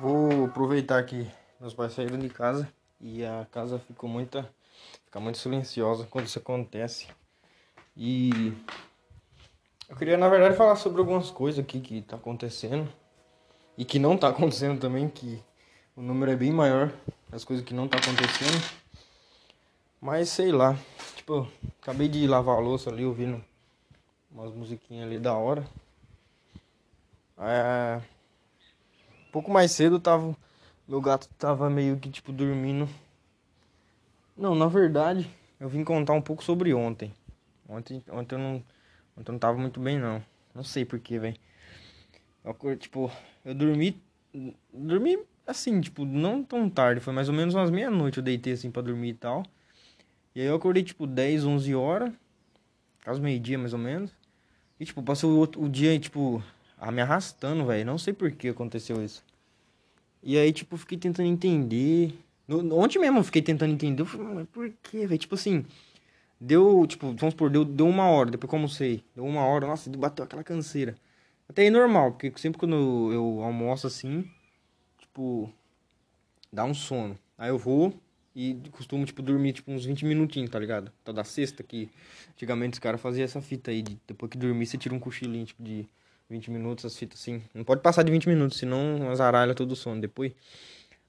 [0.00, 2.66] Vou aproveitar que meus pais saíram de casa
[2.98, 4.42] e a casa ficou muito,
[5.04, 7.06] fica muito silenciosa quando isso acontece.
[7.94, 8.54] E
[9.90, 12.90] eu queria na verdade falar sobre algumas coisas aqui que tá acontecendo
[13.76, 15.38] e que não tá acontecendo também, que
[15.94, 16.90] o número é bem maior
[17.28, 18.80] das coisas que não tá acontecendo.
[20.00, 20.78] Mas sei lá,
[21.14, 21.46] tipo,
[21.82, 23.44] acabei de lavar a louça ali ouvindo
[24.30, 25.62] umas musiquinhas ali da hora.
[27.36, 28.00] É,
[29.30, 30.36] pouco mais cedo tava.
[30.86, 32.88] Meu gato tava meio que tipo dormindo.
[34.36, 37.14] Não, na verdade, eu vim contar um pouco sobre ontem.
[37.68, 38.54] Ontem, ontem eu não.
[39.16, 40.22] Ontem eu não tava muito bem não.
[40.54, 41.36] Não sei porquê, velho.
[42.78, 43.10] Tipo,
[43.44, 44.00] eu dormi.
[44.72, 47.00] Dormi assim, tipo, não tão tarde.
[47.00, 49.44] Foi mais ou menos umas meia-noite eu deitei assim pra dormir e tal.
[50.34, 52.12] E aí eu acordei tipo 10, 11 horas.
[53.04, 54.10] Quase meio-dia mais ou menos.
[54.78, 56.42] E tipo, passou o, o dia, tipo,
[56.80, 57.84] ah, me arrastando, velho.
[57.84, 59.22] Não sei por que aconteceu isso.
[60.22, 62.14] E aí, tipo, fiquei tentando entender.
[62.48, 64.02] No, ontem mesmo eu fiquei tentando entender.
[64.02, 65.18] Eu falei, mas por que, velho?
[65.18, 65.64] Tipo assim,
[66.40, 69.04] deu, tipo, vamos supor, deu, deu uma hora, depois como sei.
[69.14, 70.96] Deu uma hora, nossa, bateu aquela canseira.
[71.48, 74.24] Até aí normal, porque sempre quando eu, eu almoço assim,
[74.98, 75.52] tipo,
[76.52, 77.18] dá um sono.
[77.36, 77.92] Aí eu vou
[78.34, 80.92] e costumo, tipo, dormir, tipo, uns 20 minutinhos, tá ligado?
[81.04, 81.90] Tá da sexta que
[82.32, 85.44] antigamente os caras faziam essa fita aí, de, depois que dormir você tira um cochilinho,
[85.44, 85.86] tipo, de
[86.30, 87.42] 20 minutos, as fitas assim.
[87.52, 90.32] Não pode passar de 20 minutos, senão azaralha todo o sono depois.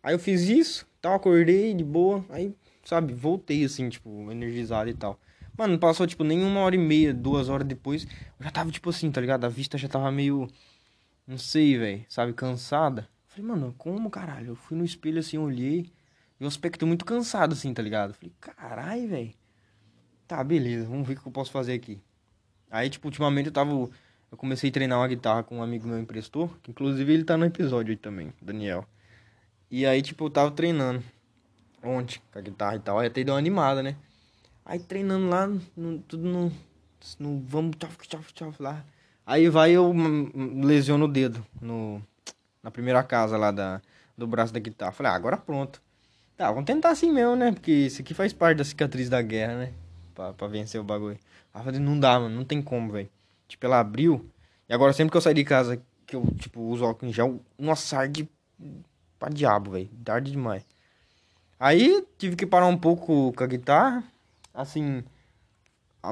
[0.04, 4.94] Aí eu fiz isso, tal, acordei de boa, aí, sabe, voltei assim, tipo, energizado e
[4.94, 5.20] tal.
[5.56, 8.06] Mano, passou, tipo, nem uma hora e meia, duas horas depois,
[8.40, 9.46] eu já tava, tipo assim, tá ligado?
[9.46, 10.48] A vista já tava meio,
[11.28, 13.08] não sei, velho, sabe, cansada.
[13.28, 14.48] Falei, mano, como, caralho?
[14.48, 15.92] Eu fui no espelho assim, olhei,
[16.40, 18.16] e o aspecto muito cansado, assim, tá ligado?
[18.16, 19.34] Falei, caralho, velho.
[20.28, 22.02] Tá, beleza, vamos ver o que eu posso fazer aqui.
[22.72, 23.90] Aí, tipo, ultimamente eu tava
[24.32, 27.36] eu comecei a treinar uma guitarra com um amigo meu emprestou, que inclusive ele tá
[27.36, 28.86] no episódio aí também, Daniel.
[29.70, 31.04] E aí, tipo, eu tava treinando
[31.84, 33.96] ontem com a guitarra e tal, aí até deu uma animada, né?
[34.66, 36.52] Aí treinando lá, no, tudo no,
[37.20, 38.86] no vamos, tchau, tchau, tchau, lá.
[39.26, 39.94] Aí vai eu
[40.64, 42.02] lesiono o dedo no,
[42.64, 43.82] na primeira casa lá da,
[44.18, 44.92] do braço da guitarra.
[44.92, 45.82] Falei, ah, agora pronto.
[46.38, 47.52] Tá, vamos tentar assim mesmo, né?
[47.52, 49.74] Porque isso aqui faz parte da cicatriz da guerra, né?
[50.16, 51.20] Pra, pra vencer o bagulho.
[51.54, 53.10] Aí falei, não dá, mano, não tem como, velho.
[53.52, 54.30] Tipo, ela abriu.
[54.70, 57.42] E agora sempre que eu sair de casa, que eu, tipo, uso álcool em gel,
[57.60, 58.30] nossa, arde
[59.20, 59.90] pra diabo, velho.
[60.08, 60.66] Arde demais.
[61.60, 64.04] Aí tive que parar um pouco com a guitarra.
[64.54, 65.04] Assim,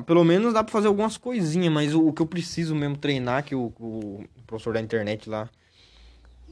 [0.05, 3.45] pelo menos dá pra fazer algumas coisinhas, mas o, o que eu preciso mesmo treinar,
[3.45, 5.49] que o, o, professor da internet lá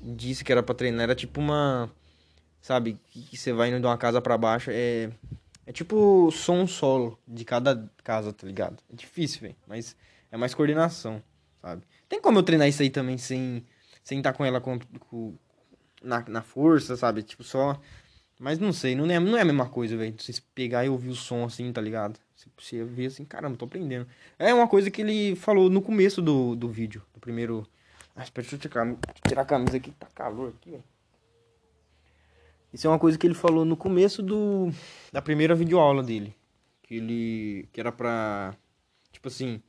[0.02, 1.92] disse que era pra treinar, era tipo uma.
[2.62, 5.12] Sabe, que você vai indo de uma casa para baixo, é.
[5.66, 8.78] É tipo som solo de cada casa, tá ligado?
[8.90, 9.56] É difícil, velho.
[9.68, 9.97] Mas
[10.32, 11.22] é mais coordenação,
[11.62, 11.84] sabe?
[12.08, 13.66] Tem como eu treinar isso aí também sem
[14.04, 14.80] sem estar tá com ela com,
[15.10, 15.36] com,
[16.02, 17.24] na, na força, sabe?
[17.24, 17.80] Tipo, só.
[18.40, 20.16] Mas não sei, não é, não é a mesma coisa, velho.
[20.18, 22.18] Você pegar e ouvir o som assim, tá ligado?
[22.34, 24.08] Você, você vê assim, caramba, tô aprendendo.
[24.40, 27.68] É uma coisa que ele falou no começo do, do vídeo, do primeiro.
[28.16, 28.96] Ah, deixa eu tirar,
[29.28, 30.84] tirar a camisa aqui, tá calor aqui, velho.
[32.72, 34.70] Isso é uma coisa que ele falou no começo do
[35.12, 36.36] da primeira videoaula dele.
[36.84, 37.70] Que ele.
[37.74, 38.56] Que era pra.
[39.12, 39.62] Tipo assim.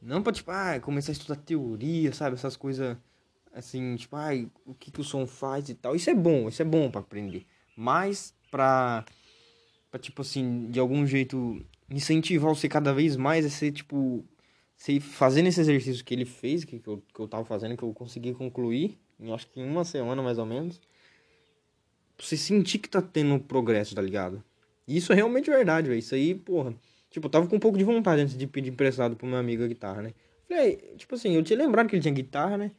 [0.00, 2.34] Não pra, tipo, ah, começar a estudar teoria, sabe?
[2.34, 2.96] Essas coisas
[3.52, 4.30] assim, tipo, ah,
[4.64, 5.96] o que, que o som faz e tal.
[5.96, 7.46] Isso é bom, isso é bom para aprender.
[7.76, 9.04] Mas pra,
[9.90, 14.24] pra, tipo assim, de algum jeito incentivar você cada vez mais é ser, tipo,
[14.76, 17.82] você fazendo esse exercício que ele fez, que, que, eu, que eu tava fazendo, que
[17.82, 20.80] eu consegui concluir, em, acho que em uma semana mais ou menos.
[22.20, 24.42] Você sentir que tá tendo progresso, tá ligado?
[24.86, 25.98] E isso é realmente verdade, velho.
[25.98, 26.74] Isso aí, porra
[27.10, 29.64] Tipo, eu tava com um pouco de vontade antes de pedir emprestado pro meu amigo
[29.64, 30.12] a guitarra, né?
[30.46, 32.70] Falei, tipo assim, eu tinha lembrado que ele tinha guitarra, né?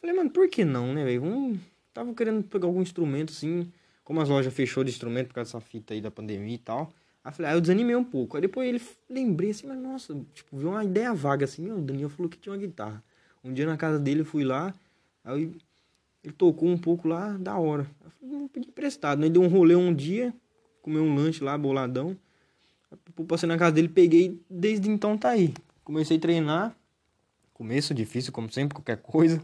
[0.00, 1.58] Falei, mano, por que não, né, velho?
[1.92, 3.70] Tava querendo pegar algum instrumento, assim.
[4.04, 6.92] Como as lojas fechou de instrumento por causa dessa fita aí da pandemia e tal.
[7.24, 8.36] Aí falei, ah, eu desanimei um pouco.
[8.36, 12.08] Aí depois ele lembrei assim, mas nossa, tipo, viu uma ideia vaga assim, o Daniel
[12.08, 13.02] falou que tinha uma guitarra.
[13.42, 14.72] Um dia na casa dele eu fui lá,
[15.24, 15.50] aí
[16.22, 17.84] ele tocou um pouco lá, da hora.
[18.04, 19.28] Eu falei, vou pedir emprestado, né?
[19.28, 20.32] Deu um rolê um dia,
[20.82, 22.16] comeu um lanche lá, boladão.
[23.26, 25.54] Passei na casa dele, peguei, desde então tá aí.
[25.82, 26.76] Comecei a treinar.
[27.52, 29.42] Começo difícil, como sempre, qualquer coisa.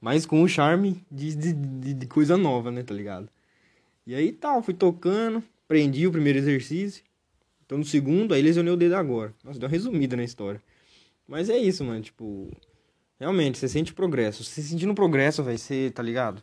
[0.00, 3.28] Mas com o charme de, de, de, coisa nova, né, tá ligado?
[4.06, 7.04] E aí tal, fui tocando, prendi o primeiro exercício.
[7.64, 9.34] Então no segundo, aí lesionei o dedo agora.
[9.44, 10.62] Nossa, deu uma resumida na história.
[11.28, 12.50] Mas é isso, mano, tipo...
[13.20, 14.42] Realmente, você sente progresso.
[14.42, 16.42] Você sentindo progresso, vai ser, tá ligado?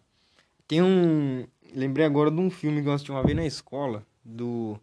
[0.68, 1.46] Tem um...
[1.76, 4.80] Lembrei agora de um filme que eu assisti uma vez na escola, do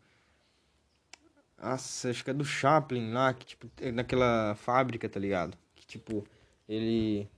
[1.70, 5.56] nossa, acho que é do Chaplin lá, que tipo, é naquela fábrica, tá ligado?
[5.74, 6.24] Que tipo,
[6.68, 7.28] ele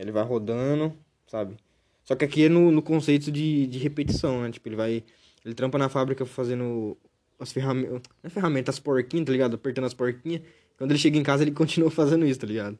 [0.00, 0.96] ele vai rodando,
[1.26, 1.56] sabe?
[2.04, 4.50] Só que aqui é no, no conceito de, de repetição, né?
[4.50, 5.04] Tipo, ele vai.
[5.44, 6.96] Ele trampa na fábrica fazendo
[7.38, 7.92] as ferramentas.
[7.92, 9.54] Não é ferramentas, as porquinhas, tá ligado?
[9.54, 10.42] Apertando as porquinhas.
[10.76, 12.78] Quando ele chega em casa, ele continua fazendo isso, tá ligado?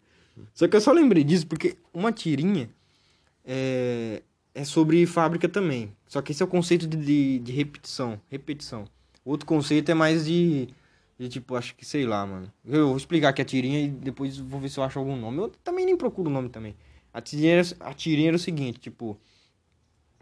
[0.55, 2.71] Só que eu só lembrei disso porque uma tirinha
[3.45, 4.23] é,
[4.55, 5.93] é sobre fábrica também.
[6.07, 8.21] Só que esse é o conceito de, de, de repetição.
[8.31, 8.85] Repetição.
[9.25, 10.69] Outro conceito é mais de,
[11.21, 11.29] de.
[11.29, 12.51] tipo, acho que sei lá, mano.
[12.65, 15.39] Eu vou explicar aqui a tirinha e depois vou ver se eu acho algum nome.
[15.39, 16.75] Eu também nem procuro o nome também.
[17.13, 19.19] A tirinha, a tirinha era o seguinte, tipo.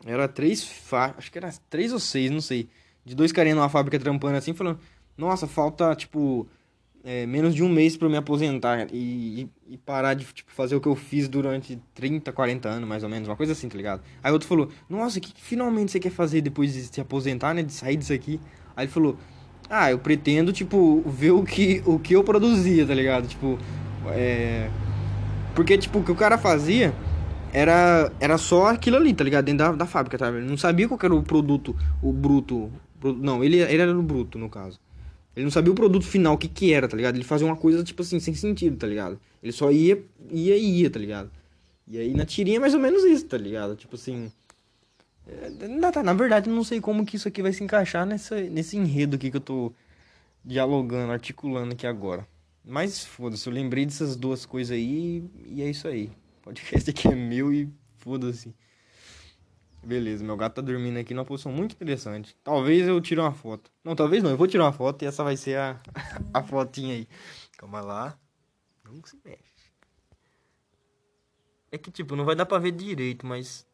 [0.05, 1.15] Era três fa...
[1.17, 2.69] Acho que era três ou seis, não sei.
[3.05, 4.81] De dois carinhas numa fábrica trampando assim, falando.
[5.17, 6.49] Nossa, falta, tipo.
[7.05, 10.75] É, menos de um mês para me aposentar e, e, e, parar de tipo, fazer
[10.75, 13.77] o que eu fiz durante 30, 40 anos, mais ou menos, uma coisa assim, tá
[13.77, 14.03] ligado?
[14.21, 17.55] Aí outro falou, nossa, o que, que finalmente você quer fazer depois de se aposentar,
[17.55, 17.63] né?
[17.63, 18.41] De sair disso aqui?
[18.75, 19.17] Aí ele falou,
[19.69, 23.27] ah, eu pretendo, tipo, ver o que, o que eu produzia, tá ligado?
[23.27, 23.59] Tipo,
[24.09, 24.69] é
[25.59, 26.95] porque, tipo, o que o cara fazia
[27.53, 29.47] era, era só aquilo ali, tá ligado?
[29.47, 30.29] Dentro da, da fábrica, tá?
[30.29, 32.71] Ele não sabia qual era o produto, o bruto.
[33.03, 34.79] Não, ele, ele era no bruto, no caso.
[35.35, 37.17] Ele não sabia o produto final, o que que era, tá ligado?
[37.17, 39.19] Ele fazia uma coisa, tipo assim, sem sentido, tá ligado?
[39.43, 40.01] Ele só ia,
[40.31, 41.29] ia e ia, tá ligado?
[41.89, 43.75] E aí na tirinha é mais ou menos isso, tá ligado?
[43.75, 44.31] Tipo assim...
[46.05, 49.31] Na verdade, não sei como que isso aqui vai se encaixar nessa, nesse enredo aqui
[49.31, 49.73] que eu tô
[50.45, 52.27] dialogando, articulando aqui agora.
[52.65, 56.11] Mas foda-se, eu lembrei dessas duas coisas aí e é isso aí.
[56.41, 58.55] O podcast aqui é meu e foda-se.
[59.83, 62.37] Beleza, meu gato tá dormindo aqui numa posição muito interessante.
[62.43, 63.71] Talvez eu tire uma foto.
[63.85, 65.81] Não, talvez não, eu vou tirar uma foto e essa vai ser a,
[66.35, 67.09] a fotinha aí.
[67.57, 68.19] Calma lá.
[68.85, 69.59] Não se mexe.
[71.71, 73.67] É que, tipo, não vai dar pra ver direito, mas.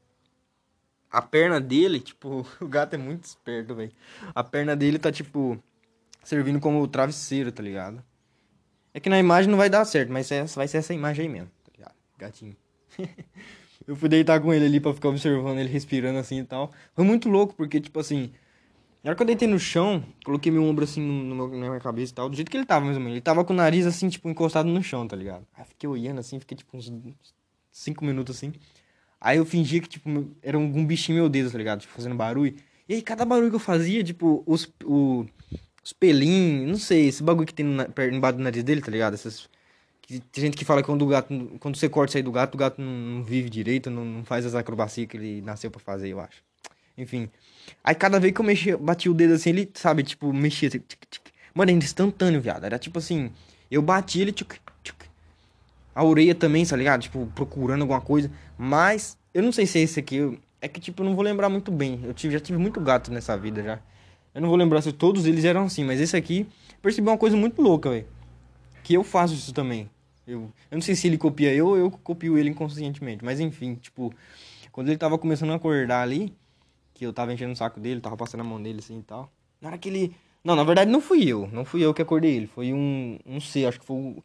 [1.15, 3.93] A perna dele, tipo, o gato é muito esperto, velho.
[4.35, 5.57] A perna dele tá, tipo,
[6.25, 8.03] servindo como travesseiro, tá ligado?
[8.93, 11.33] É que na imagem não vai dar certo, mas é, vai ser essa imagem aí
[11.33, 11.95] mesmo, tá ligado?
[12.19, 12.57] Gatinho.
[13.87, 16.73] eu fui deitar com ele ali pra ficar observando ele respirando assim e tal.
[16.95, 18.33] Foi muito louco, porque, tipo assim.
[19.03, 22.11] Na hora que eu deitei no chão, coloquei meu ombro assim no, na minha cabeça
[22.11, 23.17] e tal, do jeito que ele tava, mais ou menos.
[23.17, 25.47] Ele tava com o nariz assim, tipo, encostado no chão, tá ligado?
[25.55, 26.91] Aí fiquei olhando assim, fiquei tipo uns
[27.71, 28.53] 5 minutos assim.
[29.25, 31.81] Aí eu fingia que, tipo, era um bichinho meu dedo, tá ligado?
[31.81, 32.55] Tipo, fazendo barulho.
[32.87, 35.25] E aí, cada barulho que eu fazia, tipo, os, o,
[35.83, 39.15] os pelinhos, não sei, esse bagulho que tem no, embaixo do nariz dele, tá ligado?
[39.15, 39.49] Essas,
[40.03, 42.55] que, tem gente que fala que quando o gato, quando você corta sair do gato,
[42.55, 45.81] o gato não, não vive direito, não, não, faz as acrobacias que ele nasceu para
[45.81, 46.43] fazer, eu acho.
[46.99, 47.31] Enfim.
[47.83, 50.81] Aí cada vez que eu mexia, batia o dedo assim, ele, sabe, tipo, mexia assim,
[50.81, 51.23] tic, tic.
[51.55, 52.65] Mano, era instantâneo, viado.
[52.65, 53.31] Era tipo assim,
[53.71, 54.64] eu bati ele, tic, tic.
[55.95, 57.03] A orelha também, tá ligado?
[57.03, 58.31] Tipo, procurando alguma coisa.
[58.59, 60.39] Mas, eu não sei se é esse aqui.
[60.61, 62.01] É que, tipo, eu não vou lembrar muito bem.
[62.03, 63.79] Eu tive, já tive muito gato nessa vida já.
[64.35, 66.47] Eu não vou lembrar se todos eles eram assim, mas esse aqui
[66.83, 68.07] percebi uma coisa muito louca, velho.
[68.83, 69.89] Que eu faço isso também.
[70.27, 73.25] Eu, eu não sei se ele copia eu ou eu copio ele inconscientemente.
[73.25, 74.13] Mas enfim, tipo,
[74.73, 76.35] quando ele tava começando a acordar ali,
[76.93, 79.31] que eu tava enchendo o saco dele, tava passando a mão dele assim e tal.
[79.61, 80.17] Na hora que ele.
[80.43, 81.49] Não, na verdade não fui eu.
[81.53, 82.47] Não fui eu que acordei ele.
[82.47, 83.19] Foi um.
[83.25, 84.17] Não sei, acho que foi.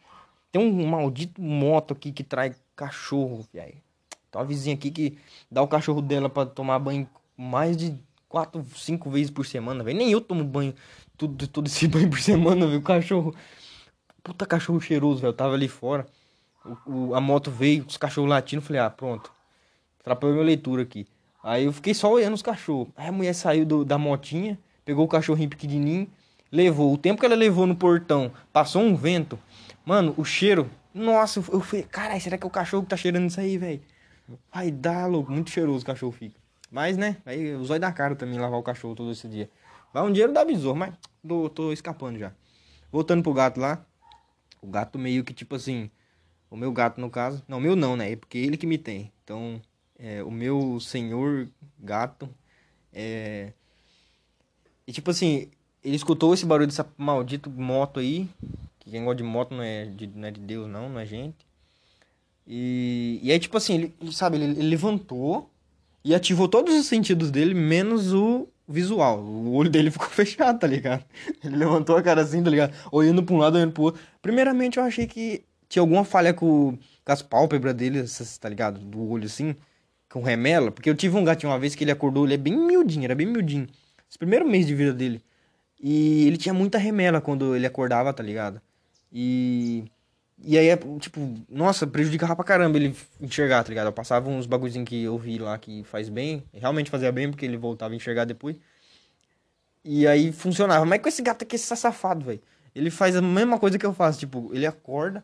[0.51, 3.77] Tem um maldito moto aqui que traz cachorro, velho.
[4.31, 5.17] Tem uma vizinha aqui que
[5.51, 7.07] dá o cachorro dela para tomar banho
[7.37, 7.97] mais de
[8.27, 9.97] quatro, cinco vezes por semana, velho.
[9.97, 10.73] Nem eu tomo banho,
[11.17, 12.65] tudo, todo esse banho por semana.
[12.65, 13.35] O cachorro.
[14.23, 15.33] Puta cachorro cheiroso, velho.
[15.33, 16.05] Tava ali fora.
[16.85, 18.61] O, o, a moto veio, os cachorros latindo.
[18.61, 19.31] Falei, ah, pronto.
[19.99, 21.07] Atrapalhou minha leitura aqui.
[21.43, 22.89] Aí eu fiquei só olhando os cachorros.
[22.95, 26.07] Aí a mulher saiu do, da motinha, pegou o cachorrinho pequenininho,
[26.51, 26.93] levou.
[26.93, 29.39] O tempo que ela levou no portão, passou um vento.
[29.89, 30.69] Mano, o cheiro.
[30.93, 33.81] Nossa, eu falei, caralho, será que é o cachorro que tá cheirando isso aí, velho?
[34.53, 35.31] Vai dar, louco.
[35.31, 36.39] Muito cheiroso o cachorro fica.
[36.69, 39.49] Mas, né, aí os olhos da cara também lavar o cachorro todo esse dia.
[39.91, 40.93] Vai um dinheiro da besouro, mas
[41.27, 42.31] tô, tô escapando já.
[42.91, 43.83] Voltando pro gato lá.
[44.61, 45.89] O gato meio que tipo assim.
[46.51, 47.41] O meu gato, no caso.
[47.47, 48.11] Não, meu não, né?
[48.11, 49.11] É porque ele que me tem.
[49.23, 49.59] Então,
[49.97, 52.29] é, o meu senhor gato.
[52.93, 53.53] É.
[54.85, 55.49] E tipo assim,
[55.83, 58.29] ele escutou esse barulho dessa maldito moto aí.
[58.89, 61.05] Que quem gosta de moto não é de, não é de Deus, não, não é
[61.05, 61.45] gente.
[62.47, 65.49] E, e aí, tipo assim, ele, sabe, ele, ele levantou
[66.03, 69.19] e ativou todos os sentidos dele, menos o visual.
[69.19, 71.05] O olho dele ficou fechado, tá ligado?
[71.43, 72.73] Ele levantou a cara assim, tá ligado?
[72.91, 74.01] Olhando pra um lado, olhando pro outro.
[74.21, 78.03] Primeiramente, eu achei que tinha alguma falha com, com as pálpebras dele,
[78.39, 78.79] tá ligado?
[78.79, 79.55] Do olho assim,
[80.09, 80.71] com remela.
[80.71, 83.13] Porque eu tive um gatinho uma vez que ele acordou, ele é bem miudinho, era
[83.13, 83.67] bem miudinho.
[84.09, 85.21] Esse primeiro mês de vida dele.
[85.79, 88.59] E ele tinha muita remela quando ele acordava, tá ligado?
[89.11, 89.85] E
[90.41, 93.87] e aí, é, tipo, nossa, prejudicava pra caramba ele enxergar, tá ligado?
[93.87, 97.45] Eu passava uns bagulhozinhos que eu vi lá que faz bem, realmente fazia bem, porque
[97.45, 98.55] ele voltava a enxergar depois.
[99.83, 100.85] E aí funcionava.
[100.85, 102.41] Mas com esse gato aqui, esse safado, velho.
[102.73, 105.23] Ele faz a mesma coisa que eu faço, tipo, ele acorda,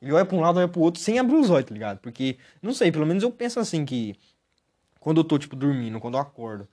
[0.00, 1.98] ele olha pra um lado, olha pro outro, sem abrir os olhos, tá ligado?
[1.98, 4.16] Porque, não sei, pelo menos eu penso assim que.
[5.00, 6.68] quando eu tô, tipo, dormindo, quando eu acordo,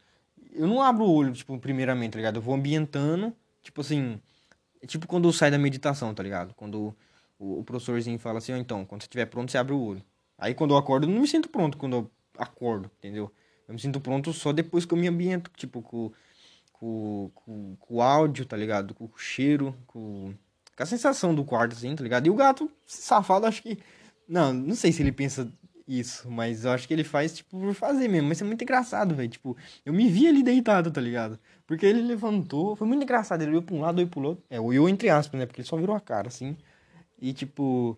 [0.54, 2.38] eu não abro o olho, tipo, primeiramente, tá ligado?
[2.38, 4.20] Eu vou ambientando, tipo assim,
[4.86, 6.54] é tipo quando sai da meditação, tá ligado?
[6.54, 6.96] Quando
[7.40, 10.04] o, o professorzinho fala assim, ó, então, quando você estiver pronto, você abre o olho.
[10.38, 13.32] Aí quando eu acordo, eu não me sinto pronto quando eu acordo, entendeu?
[13.68, 16.12] Eu me sinto pronto só depois que eu me ambiento, tipo, com,
[16.72, 18.94] com, com, com o áudio, tá ligado?
[18.94, 20.34] Com o cheiro, com,
[20.76, 22.28] com a sensação do quarto, assim, tá ligado?
[22.28, 23.80] E o gato, safado, acho que.
[24.28, 25.52] Não, não sei se ele pensa
[25.88, 28.28] isso, mas eu acho que ele faz, tipo, por fazer mesmo.
[28.28, 29.30] Mas é muito engraçado, velho.
[29.30, 31.40] Tipo, eu me vi ali deitado, tá ligado?
[31.68, 33.42] Porque ele levantou, foi muito engraçado.
[33.42, 34.44] Ele olhou pra um lado, olhou pro outro.
[34.50, 35.46] É, olhou entre aspas, né?
[35.46, 36.58] Porque ele só virou a cara, assim.
[37.22, 37.98] E, tipo.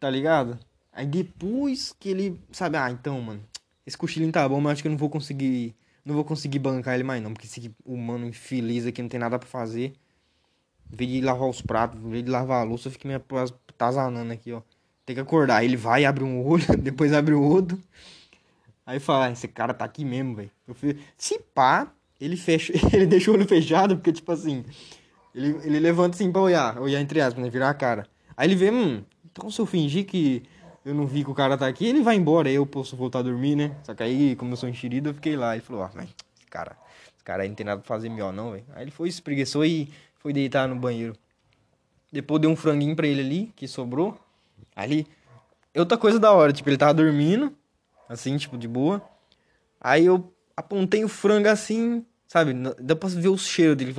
[0.00, 0.58] Tá ligado?
[0.92, 2.40] Aí depois que ele.
[2.52, 3.42] Sabe, ah, então, mano.
[3.86, 5.74] Esse cochilinho tá bom, mas acho que eu não vou conseguir.
[6.04, 7.32] Não vou conseguir bancar ele mais, não.
[7.34, 9.92] Porque esse humano infeliz aqui não tem nada pra fazer.
[10.92, 13.16] Em vez de lavar os pratos, em vez de lavar a louça, eu fiquei me
[13.16, 14.62] atazanando aqui, ó.
[15.06, 15.58] Tem que acordar.
[15.58, 17.80] Aí ele vai, abre um olho, depois abre o outro.
[18.84, 20.50] Aí fala, ah, esse cara tá aqui mesmo, velho.
[21.16, 24.64] Se pá, ele fecha, ele deixa o olho fechado, porque, tipo assim,
[25.34, 27.48] ele, ele levanta assim pra olhar, olhar entre aspas, né?
[27.48, 28.06] Virar a cara.
[28.36, 30.42] Aí ele vê, hum, então se eu fingir que
[30.84, 33.18] eu não vi que o cara tá aqui, ele vai embora, aí eu posso voltar
[33.20, 33.76] a dormir, né?
[33.82, 35.54] Só que aí, como eu sou enxerido, eu fiquei lá.
[35.54, 36.08] Ele falou, ah, mas
[36.48, 36.76] cara,
[37.14, 38.64] esse cara aí não tem nada pra fazer melhor, não, velho.
[38.74, 41.14] Aí ele foi, espreguiçou e foi deitar no banheiro.
[42.12, 44.16] Depois deu um franguinho pra ele ali, que sobrou.
[44.74, 45.06] Ali,
[45.74, 47.56] outra coisa da hora, tipo, ele tava dormindo,
[48.08, 49.02] assim, tipo, de boa.
[49.80, 52.54] Aí eu apontei o frango assim, sabe?
[52.80, 53.94] Dá pra ver o cheiro dele.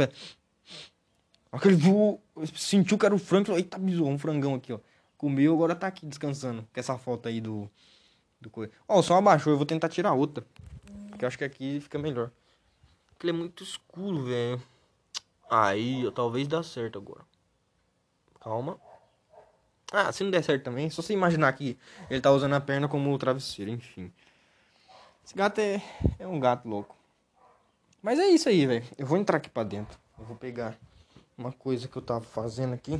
[1.51, 2.21] Aquele voou,
[2.55, 4.79] sentiu que era o frango, falou, eita, bizou, um frangão aqui, ó.
[5.17, 6.61] Comeu, agora tá aqui descansando.
[6.71, 7.69] Com essa foto aí do.
[8.39, 8.71] do coisa.
[8.87, 10.45] Ó, só abaixou, eu vou tentar tirar outra.
[11.09, 12.29] Porque eu acho que aqui fica melhor.
[13.19, 14.61] Ele é muito escuro, velho.
[15.49, 17.25] Aí, talvez dá certo agora.
[18.39, 18.79] Calma.
[19.91, 21.77] Ah, se não der certo também, só você imaginar que
[22.09, 24.11] ele tá usando a perna como travesseiro, enfim.
[25.23, 25.81] Esse gato é,
[26.19, 26.95] é um gato louco.
[28.01, 28.85] Mas é isso aí, velho.
[28.97, 29.97] Eu vou entrar aqui pra dentro.
[30.19, 30.77] Eu vou pegar
[31.37, 32.99] uma coisa que eu tava fazendo aqui.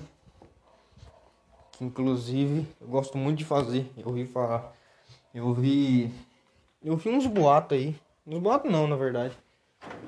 [1.74, 3.91] Que inclusive eu gosto muito de fazer.
[3.98, 4.74] Eu ouvi falar.
[5.34, 6.13] Eu vi.
[6.84, 7.96] Eu vi uns boatos aí.
[8.25, 9.38] Uns boatos não, na verdade.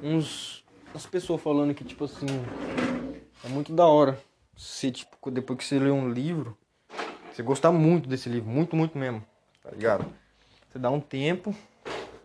[0.02, 0.64] Uns.
[0.94, 2.28] As pessoas falando que, tipo assim.
[3.44, 4.20] É muito da hora.
[4.58, 6.58] Se, tipo, depois que você lê um livro
[7.32, 9.24] você gostar muito desse livro, muito, muito mesmo,
[9.64, 10.06] tá ligado?
[10.70, 11.56] Você dá um tempo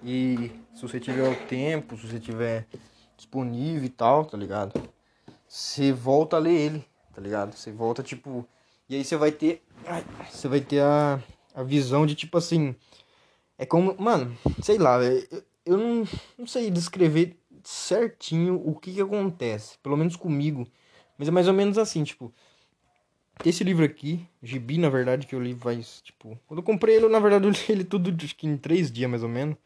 [0.02, 2.66] e se você tiver o tempo, se você tiver
[3.16, 4.80] disponível e tal, tá ligado?
[5.48, 6.84] Você volta a ler ele,
[7.14, 7.54] tá ligado?
[7.54, 8.46] Você volta, tipo.
[8.88, 9.62] E aí você vai ter.
[10.30, 11.22] Você vai ter a,
[11.54, 12.74] a visão de tipo assim.
[13.56, 13.94] É como.
[13.98, 19.78] Mano, sei lá, eu, eu não, não sei descrever certinho o que que acontece.
[19.78, 20.66] Pelo menos comigo.
[21.16, 22.34] Mas é mais ou menos assim, tipo.
[23.42, 26.38] Esse livro aqui, Gibi, na verdade, que eu li faz, tipo...
[26.46, 29.10] Quando eu comprei ele, na verdade, eu li ele tudo acho que em três dias,
[29.10, 29.56] mais ou menos.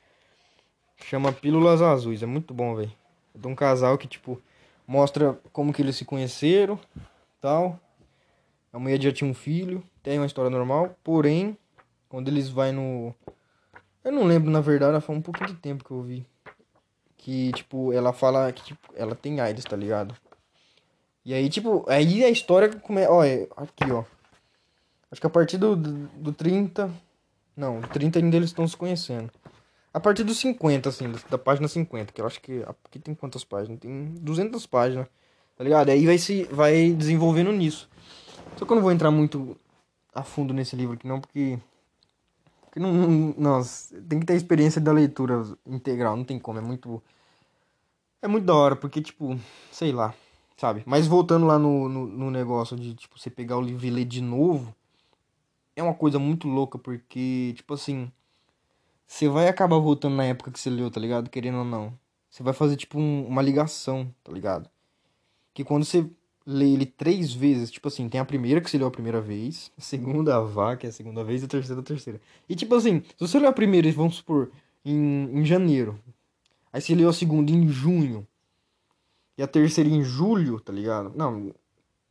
[1.05, 2.93] Chama Pílulas Azuis, é muito bom, velho.
[3.35, 4.41] É de um casal que, tipo,
[4.87, 6.79] mostra como que eles se conheceram,
[7.41, 7.79] tal.
[8.73, 10.97] A mulher já tinha um filho, tem uma história normal.
[11.05, 11.57] Porém,
[12.09, 13.15] quando eles vai no...
[14.05, 16.27] Eu não lembro, na verdade, foi um pouquinho de tempo que eu vi.
[17.17, 20.17] Que, tipo, ela fala que, tipo, ela tem AIDS, tá ligado?
[21.29, 23.13] E aí, tipo, aí a história começa.
[23.13, 24.03] Ó, é, aqui, ó.
[25.13, 26.91] Acho que a partir do, do, do 30.
[27.55, 29.31] Não, do 30 ainda eles estão se conhecendo.
[29.93, 32.63] A partir dos 50, assim, da, da página 50, que eu acho que.
[32.63, 33.79] Aqui tem quantas páginas?
[33.79, 35.07] Tem 200 páginas,
[35.55, 35.91] tá ligado?
[35.91, 36.45] Aí vai se.
[36.45, 37.91] Vai desenvolvendo nisso.
[38.57, 39.55] Só que eu não vou entrar muito
[40.15, 41.59] a fundo nesse livro aqui, não, porque.
[42.63, 42.91] Porque não.
[42.91, 47.03] não nossa, tem que ter a experiência da leitura integral, não tem como, é muito.
[48.23, 49.39] É muito da hora, porque, tipo,
[49.71, 50.15] sei lá
[50.59, 50.83] sabe?
[50.85, 54.05] Mas voltando lá no, no, no, negócio de, tipo, você pegar o livro e ler
[54.05, 54.75] de novo,
[55.77, 58.11] é uma coisa muito louca, porque, tipo assim,
[59.07, 61.31] você vai acabar voltando na época que você leu, tá ligado?
[61.31, 61.97] Querendo ou não.
[62.29, 64.69] Você vai fazer, tipo, um, uma ligação, tá ligado?
[65.55, 66.11] Que quando você
[66.45, 69.71] lê ele três vezes, tipo assim, tem a primeira que você leu a primeira vez,
[69.79, 72.21] a segunda a vá, que é a segunda vez, e a terceira a terceira.
[72.49, 74.51] E, tipo assim, se você leu a primeira, vamos supor,
[74.85, 76.01] em, em janeiro,
[76.73, 78.27] aí você leu a segunda em junho,
[79.39, 81.13] e a terceira em julho, tá ligado?
[81.15, 81.55] Não,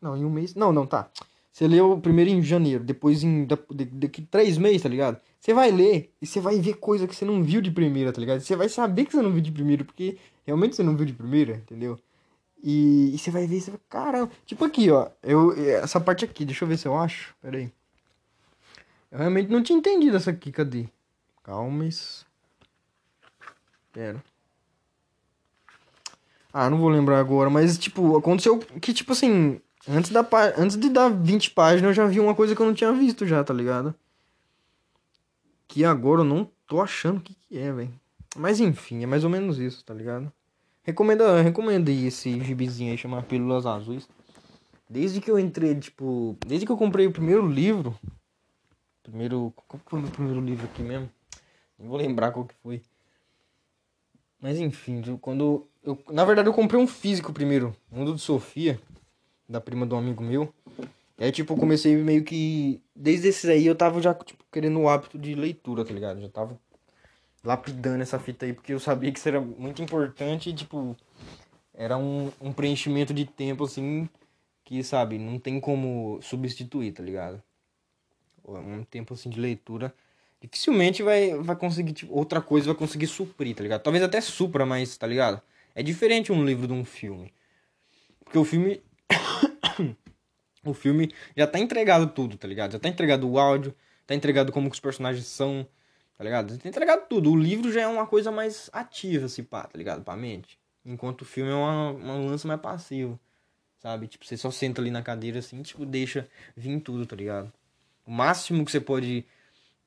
[0.01, 0.55] não, em um mês.
[0.55, 1.12] Não, não, tá.
[1.51, 5.19] Você leu primeiro em janeiro, depois em daqui três meses, tá ligado?
[5.39, 8.22] Você vai ler e você vai ver coisa que você não viu de primeira, tá
[8.22, 8.39] ligado?
[8.39, 11.13] Você vai saber que você não viu de primeira, porque realmente você não viu de
[11.13, 12.00] primeira, entendeu?
[12.63, 14.31] E, você vai ver, você vai, caramba.
[14.46, 15.10] Tipo aqui, ó.
[15.22, 17.36] Eu, essa parte aqui, deixa eu ver se eu acho.
[17.41, 17.72] Pera aí.
[19.12, 20.88] Eu realmente não tinha entendido essa aqui, cadê?
[21.43, 21.88] Calma.
[23.91, 24.24] Pera.
[26.51, 30.27] Ah, não vou lembrar agora, mas tipo, aconteceu que, tipo assim, antes, da,
[30.58, 33.25] antes de dar 20 páginas eu já vi uma coisa que eu não tinha visto
[33.25, 33.94] já, tá ligado?
[35.68, 37.94] Que agora eu não tô achando o que, que é, velho.
[38.36, 40.32] Mas enfim, é mais ou menos isso, tá ligado?
[40.84, 44.08] Recomenda, recomendo esse gibizinho aí, chamar Pílulas Azuis.
[44.89, 46.38] Desde que eu entrei, tipo.
[46.46, 47.94] Desde que eu comprei o primeiro livro.
[49.04, 49.54] Primeiro.
[49.68, 51.10] Qual foi o meu primeiro livro aqui mesmo?
[51.77, 52.82] Não vou lembrar qual que foi.
[54.39, 55.68] Mas enfim, quando.
[55.88, 57.74] Eu, na verdade, eu comprei um físico primeiro.
[57.89, 58.77] Mundo de Sofia.
[59.48, 60.53] Da prima de um amigo meu.
[61.17, 62.82] E aí, tipo, eu comecei meio que.
[62.94, 66.20] Desde esses aí eu tava já, tipo, querendo o hábito de leitura, tá ligado?
[66.20, 66.60] Já tava
[67.41, 70.94] lapidando essa fita aí, porque eu sabia que isso era muito importante e, tipo,
[71.74, 74.10] era um, um preenchimento de tempo, assim,
[74.65, 77.41] que, sabe, não tem como substituir, tá ligado?
[78.46, 79.94] Um tempo, assim, de leitura
[80.41, 83.82] dificilmente vai, vai conseguir, tipo, outra coisa vai conseguir suprir, tá ligado?
[83.82, 85.41] Talvez até supra, mas, tá ligado?
[85.77, 87.31] É diferente um livro de um filme.
[88.24, 88.81] Porque o filme.
[90.65, 92.72] o filme já tá entregado tudo, tá ligado?
[92.72, 93.75] Já tá entregado o áudio,
[94.07, 95.67] tá entregado como que os personagens são,
[96.17, 96.51] tá ligado?
[96.55, 97.31] Já tá entregado tudo.
[97.31, 100.03] O livro já é uma coisa mais ativa, assim, pá, tá ligado?
[100.03, 100.60] Pra mente.
[100.84, 103.19] Enquanto o filme é uma, um lance mais passivo,
[103.77, 104.07] sabe?
[104.07, 107.53] Tipo, você só senta ali na cadeira, assim, tipo, deixa vir tudo, tá ligado?
[108.03, 109.27] O máximo que você pode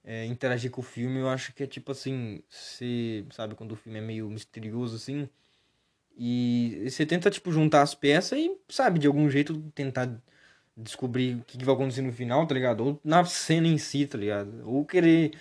[0.04, 3.76] é, interagir com o filme, eu acho que é tipo assim, você sabe quando o
[3.76, 5.28] filme é meio misterioso assim,
[6.22, 10.20] e você tenta tipo juntar as peças e sabe de algum jeito tentar
[10.76, 12.84] descobrir o que, que vai acontecer no final, tá ligado?
[12.84, 14.62] Ou na cena em si, tá ligado?
[14.66, 15.32] Ou querer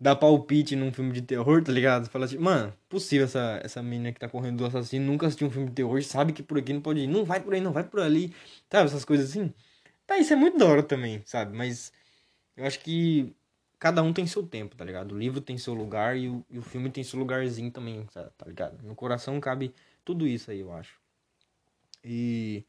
[0.00, 2.08] dar palpite num filme de terror, tá ligado?
[2.08, 5.50] Fala assim, mano, possível essa, essa menina que tá correndo do assassino nunca assistiu um
[5.50, 7.72] filme de terror, sabe que por aqui não pode ir, não vai por aí, não
[7.72, 8.34] vai por ali,
[8.70, 8.86] sabe?
[8.86, 9.52] Essas coisas assim.
[10.06, 11.54] Tá, isso é muito da hora também, sabe?
[11.54, 11.92] Mas
[12.56, 13.34] eu acho que
[13.78, 15.12] cada um tem seu tempo, tá ligado?
[15.12, 18.30] O livro tem seu lugar e o, e o filme tem seu lugarzinho também, tá,
[18.38, 18.82] tá ligado?
[18.82, 19.74] No coração cabe
[20.04, 20.98] tudo isso aí, eu acho.
[22.04, 22.64] E.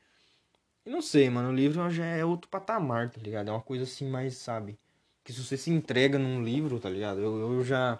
[0.85, 3.49] E não sei, mano, o livro já é outro patamar, tá ligado?
[3.49, 4.77] É uma coisa assim mais, sabe?
[5.23, 7.19] Que se você se entrega num livro, tá ligado?
[7.19, 7.99] Eu, eu já.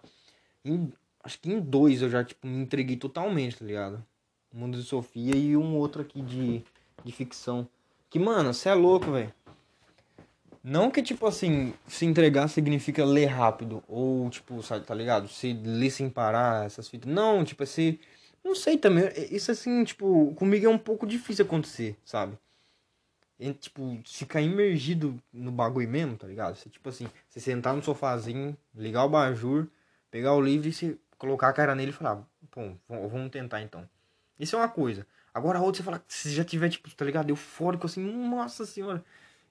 [0.64, 4.06] Em, acho que em dois eu já, tipo, me entreguei totalmente, tá ligado?
[4.54, 6.64] O Mundo de Sofia e um outro aqui de,
[7.04, 7.68] de ficção.
[8.10, 9.34] Que, mano, você é louco, velho.
[10.64, 13.84] Não que, tipo assim, se entregar significa ler rápido.
[13.88, 15.28] Ou, tipo, sabe, tá ligado?
[15.28, 17.12] Se ler sem parar, essas fitas.
[17.12, 18.00] Não, tipo, assim.
[18.46, 19.06] Não sei também.
[19.06, 22.38] É, isso, assim, tipo, comigo é um pouco difícil acontecer, sabe?
[23.40, 26.56] E, tipo, ficar imergido no bagulho mesmo, tá ligado?
[26.56, 29.68] Você, tipo assim, você sentar no sofazinho, ligar o bajur,
[30.12, 33.90] pegar o livro e se colocar a cara nele e falar, pô, vamos tentar então.
[34.40, 35.08] Isso é uma coisa.
[35.34, 37.32] Agora a outra, você fala, se já tiver, tipo, tá ligado?
[37.32, 39.04] Eufórico assim, nossa senhora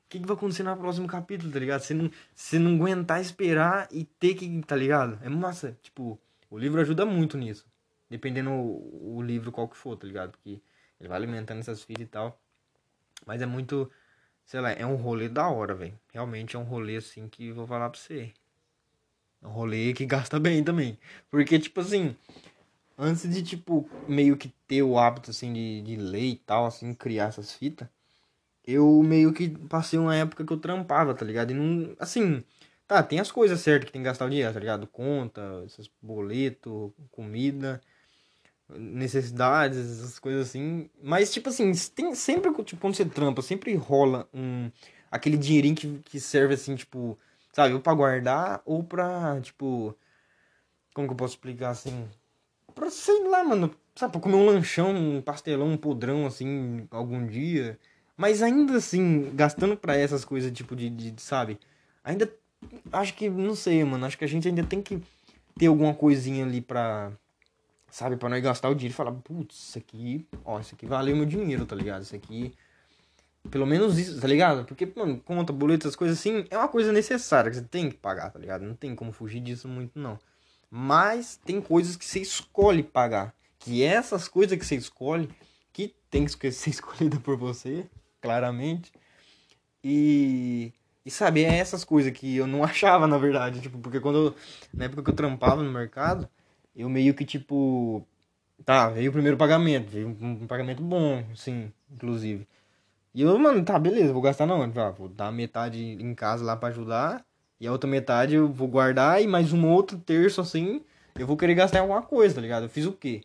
[0.05, 1.81] o que, que vai acontecer no próximo capítulo, tá ligado?
[1.81, 5.19] Você não, você não aguentar esperar e ter que, tá ligado?
[5.23, 5.77] É massa.
[5.83, 7.67] Tipo, o livro ajuda muito nisso.
[8.11, 10.33] Dependendo o, livro qual que for, tá ligado?
[10.33, 10.61] Porque
[11.01, 12.41] ele vai alimentando essas fitas e tal.
[13.27, 13.91] Mas é muito,
[14.45, 15.99] sei lá, é um rolê da hora, velho.
[16.13, 18.33] Realmente é um rolê assim que vou falar pra você.
[19.43, 20.99] É um rolê que gasta bem também.
[21.31, 22.17] Porque, tipo assim,
[22.99, 26.95] antes de, tipo, meio que ter o hábito, assim, de, de ler e tal, assim,
[26.95, 27.89] criar essas fitas
[28.67, 31.51] eu meio que passei uma época que eu trampava, tá ligado?
[31.51, 31.95] E não.
[31.99, 32.43] Assim,
[32.87, 34.87] tá, tem as coisas certas que tem que gastar o dinheiro, tá ligado?
[34.87, 37.81] Conta, esses boletos, comida,
[38.69, 40.89] necessidades, essas coisas assim.
[41.03, 44.71] Mas, tipo assim, tem sempre, tipo, quando você trampa, sempre rola um.
[45.11, 47.19] aquele dinheirinho que, que serve assim, tipo,
[47.53, 49.97] sabe, ou pra guardar ou pra, tipo.
[50.95, 52.09] Como que eu posso explicar assim?
[52.75, 57.27] Pra, sei lá, mano, sabe, pra comer um lanchão, um pastelão, um podrão, assim, algum
[57.27, 57.79] dia
[58.17, 61.59] mas ainda assim, gastando pra essas coisas, tipo, de, de, sabe?
[62.03, 62.33] Ainda.
[62.93, 64.07] Acho que, não sei, mano.
[64.07, 65.03] Acho que a gente ainda tem que
[65.59, 67.13] ter alguma coisinha ali pra.
[67.95, 68.17] Sabe?
[68.17, 70.27] Pra nós gastar o dinheiro e falar, putz, isso aqui.
[70.45, 72.03] Ó, isso aqui valeu meu dinheiro, tá ligado?
[72.03, 72.53] Isso aqui.
[73.49, 74.65] Pelo menos isso, tá ligado?
[74.65, 77.97] Porque, mano, conta, boleto, essas coisas assim, é uma coisa necessária que você tem que
[77.97, 78.65] pagar, tá ligado?
[78.65, 80.19] Não tem como fugir disso muito, não.
[80.69, 83.33] Mas tem coisas que você escolhe pagar.
[83.61, 85.31] Que essas coisas que você escolhe,
[85.73, 87.87] que tem que ser escolhida por você,
[88.21, 88.93] claramente.
[89.85, 90.73] E,
[91.07, 93.61] e sabe, é essas coisas que eu não achava, na verdade.
[93.61, 94.35] Tipo, porque quando eu,
[94.75, 96.29] na época que eu trampava no mercado,
[96.77, 98.07] eu meio que, tipo.
[98.65, 102.47] Tá, veio o primeiro pagamento, veio um, pagamento bom, sim, inclusive.
[103.15, 104.63] E eu, mano, tá, beleza, vou gastar não.
[104.63, 107.25] Ah, vou dar metade em casa lá para ajudar.
[107.61, 110.83] E a outra metade eu vou guardar e mais um outro terço assim,
[111.19, 112.65] eu vou querer gastar alguma coisa, tá ligado?
[112.65, 113.23] Eu fiz o quê?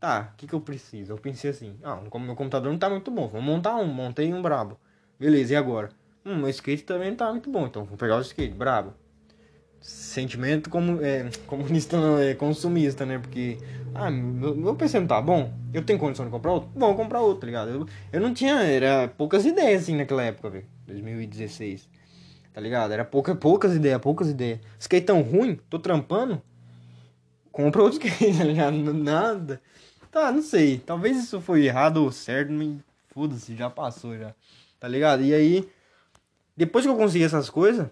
[0.00, 1.12] Tá, o que, que eu preciso?
[1.12, 4.42] Eu pensei assim, ah, meu computador não tá muito bom, vou montar um, montei um
[4.42, 4.76] brabo.
[5.18, 5.90] Beleza, e agora?
[6.24, 8.94] Hum, meu skate também não tá muito bom, então vou pegar o skate, brabo.
[9.82, 13.18] Sentimento como, é, comunista não, é consumista, né?
[13.18, 13.58] Porque,
[13.92, 16.70] ah, meu, PC não tá bom, eu tenho condição de comprar outro?
[16.74, 17.70] Bom, comprar outro, tá ligado?
[17.70, 21.90] Eu, eu não tinha, era poucas ideias assim naquela época, velho, 2016.
[22.54, 22.92] Tá ligado?
[22.92, 24.60] Era pouca, poucas ideias, poucas ideias.
[24.78, 26.40] Skate tão ruim, tô trampando.
[27.50, 28.76] Compra outro skate, tá ligado?
[28.76, 29.60] Nada.
[30.12, 30.78] Tá, não sei.
[30.78, 32.76] Talvez isso foi errado ou certo, mas
[33.12, 34.32] foda-se, já passou já.
[34.78, 35.24] Tá ligado?
[35.24, 35.68] E aí,
[36.56, 37.88] depois que eu consegui essas coisas,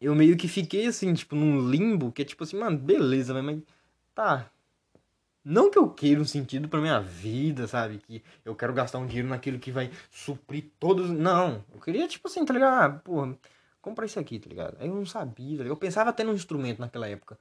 [0.00, 3.60] eu meio que fiquei assim, tipo, num limbo, que é tipo assim, mano, beleza, mas
[4.14, 4.50] tá.
[5.44, 7.98] Não que eu queira um sentido pra minha vida, sabe?
[7.98, 11.08] Que eu quero gastar um dinheiro naquilo que vai suprir todos.
[11.10, 11.64] Não.
[11.72, 12.82] Eu queria, tipo assim, tá ligado?
[12.82, 13.38] Ah, porra,
[13.80, 14.76] comprar isso aqui, tá ligado?
[14.80, 15.64] Aí eu não sabia, tá?
[15.64, 17.38] Eu pensava até no instrumento naquela época.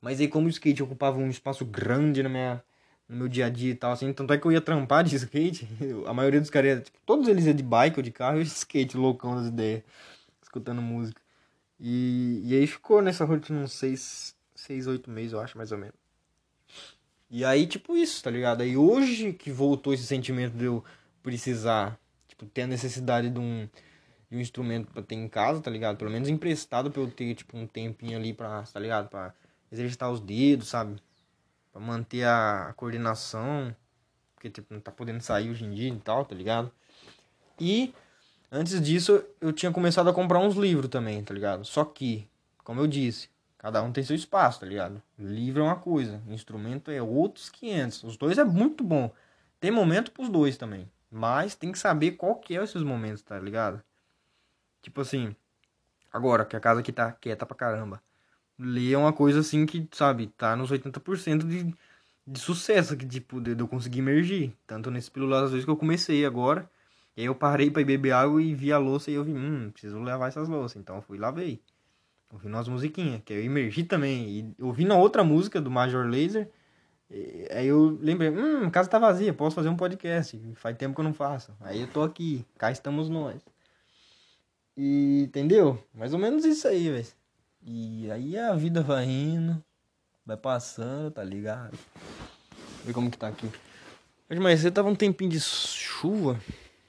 [0.00, 2.62] Mas aí, como o skate ocupava um espaço grande na minha,
[3.08, 5.16] no meu dia a dia e tal, assim, tanto é que eu ia trampar de
[5.16, 5.66] skate.
[6.06, 8.96] a maioria dos caras, tipo, todos eles iam de bike ou de carro e skate,
[8.96, 9.82] loucão das ideias,
[10.42, 11.20] escutando música.
[11.80, 15.78] E, e aí ficou nessa rotina uns seis, seis, oito meses, eu acho, mais ou
[15.78, 15.94] menos.
[17.30, 18.62] E aí, tipo, isso, tá ligado?
[18.62, 20.82] Aí hoje que voltou esse sentimento de eu
[21.22, 23.68] precisar, tipo, ter a necessidade de um,
[24.30, 25.98] de um instrumento pra ter em casa, tá ligado?
[25.98, 29.08] Pelo menos emprestado pra eu ter, tipo, um tempinho ali pra, tá ligado?
[29.08, 29.34] Pra
[29.70, 30.96] exercitar os dedos, sabe?
[31.70, 33.74] Pra manter a, coordenação.
[34.34, 36.72] Porque, tipo, não tá podendo sair hoje em dia e tal, tá ligado?
[37.60, 37.92] E
[38.50, 41.64] antes disso, eu tinha começado a comprar uns livros também, tá ligado?
[41.64, 42.28] Só que,
[42.64, 45.02] como eu disse, Cada um tem seu espaço, tá ligado?
[45.18, 48.04] Livro é uma coisa, instrumento é outros 500.
[48.04, 49.12] Os dois é muito bom.
[49.58, 50.88] Tem momento pros dois também.
[51.10, 53.82] Mas tem que saber qual que é esses momentos, tá ligado?
[54.80, 55.34] Tipo assim,
[56.12, 58.00] agora que a casa aqui tá quieta pra caramba.
[58.56, 61.74] Ler é uma coisa assim que, sabe, tá nos 80% de,
[62.26, 64.54] de sucesso que, tipo, de, de eu conseguir emergir.
[64.68, 66.70] Tanto nesse pílula às vezes que eu comecei agora.
[67.18, 69.72] E aí eu parei ir beber água e vi a louça e eu vi, hum,
[69.72, 70.80] preciso levar essas louças.
[70.80, 71.60] Então eu fui lá ver
[72.32, 74.28] ouvindo umas musiquinhas, que eu emergi também.
[74.28, 76.48] E ouvindo outra música do Major Laser,
[77.50, 80.40] aí eu lembrei, hum, a casa tá vazia, posso fazer um podcast.
[80.54, 81.52] Faz tempo que eu não faço.
[81.60, 83.44] Aí eu tô aqui, cá estamos nós.
[84.76, 85.76] E entendeu?
[85.92, 87.06] Mais ou menos isso aí, velho.
[87.66, 89.60] E aí a vida vai indo,
[90.24, 91.76] vai passando, tá ligado?
[92.84, 93.50] Ver como que tá aqui.
[94.40, 96.38] Mais cedo tava um tempinho de chuva.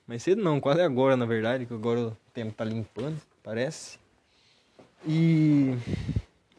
[0.10, 4.00] Mais cedo não, quase agora na verdade, que agora o tempo tá limpando, parece.
[5.08, 5.76] E.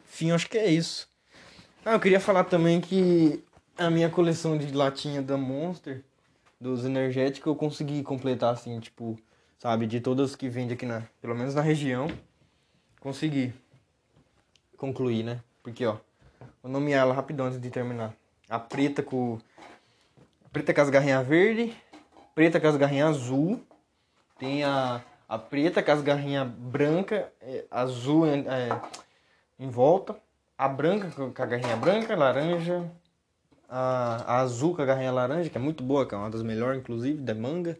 [0.07, 1.09] Enfim, acho que é isso.
[1.83, 3.43] Ah, eu queria falar também que
[3.77, 6.01] a minha coleção de latinha da Monster,
[6.61, 9.19] dos energéticos, eu consegui completar assim, tipo,
[9.59, 11.03] sabe, de todas que vende aqui na.
[11.21, 12.07] Pelo menos na região.
[13.01, 13.53] Consegui
[14.77, 15.41] concluir, né?
[15.61, 15.97] Porque, ó,
[16.63, 18.15] vou nomear ela rapidão antes de terminar.
[18.49, 19.39] A preta com.
[20.45, 21.75] A preta com as garrinhas verde,
[22.35, 23.61] preta com as garrinhas azul.
[24.37, 28.67] Tem a a preta com as garrinhas branca, é, azul é,
[29.57, 30.13] em volta,
[30.57, 32.91] a branca com a garrinha branca, laranja,
[33.69, 36.43] a, a, azul com a garrinha laranja, que é muito boa, que é uma das
[36.43, 37.79] melhores, inclusive, da manga.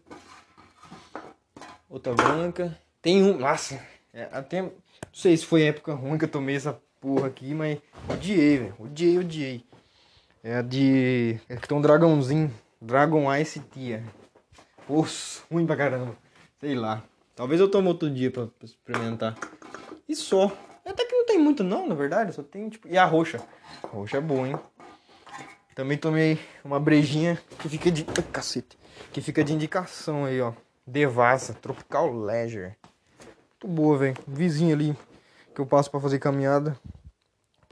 [1.90, 2.74] Outra branca.
[3.02, 3.36] Tem um.
[3.36, 3.78] Nossa,
[4.14, 4.62] é, até.
[4.62, 4.72] Não
[5.12, 8.74] sei se foi época ruim que eu tomei essa porra aqui, mas odiei, velho.
[8.78, 9.66] Odiei, odiei.
[10.42, 11.38] É de.
[11.50, 12.50] É que tem um dragãozinho.
[12.80, 14.02] Dragon Ice Tia.
[14.86, 16.16] Poxa, ruim pra caramba.
[16.60, 17.02] Sei lá.
[17.34, 19.36] Talvez eu tome outro dia pra, experimentar.
[20.08, 20.52] E só.
[20.84, 22.34] Até que não tem muito não, na verdade.
[22.34, 22.88] Só tem tipo.
[22.88, 23.40] E a roxa.
[23.82, 24.58] A roxa é boa, hein?
[25.74, 28.04] Também tomei uma brejinha que fica de.
[28.04, 28.78] Cacete.
[29.12, 30.52] Que fica de indicação aí, ó.
[30.86, 32.74] Devassa, Tropical Leisure.
[33.52, 34.16] Muito boa, velho.
[34.26, 34.96] Vizinho ali
[35.54, 36.78] que eu passo para fazer caminhada.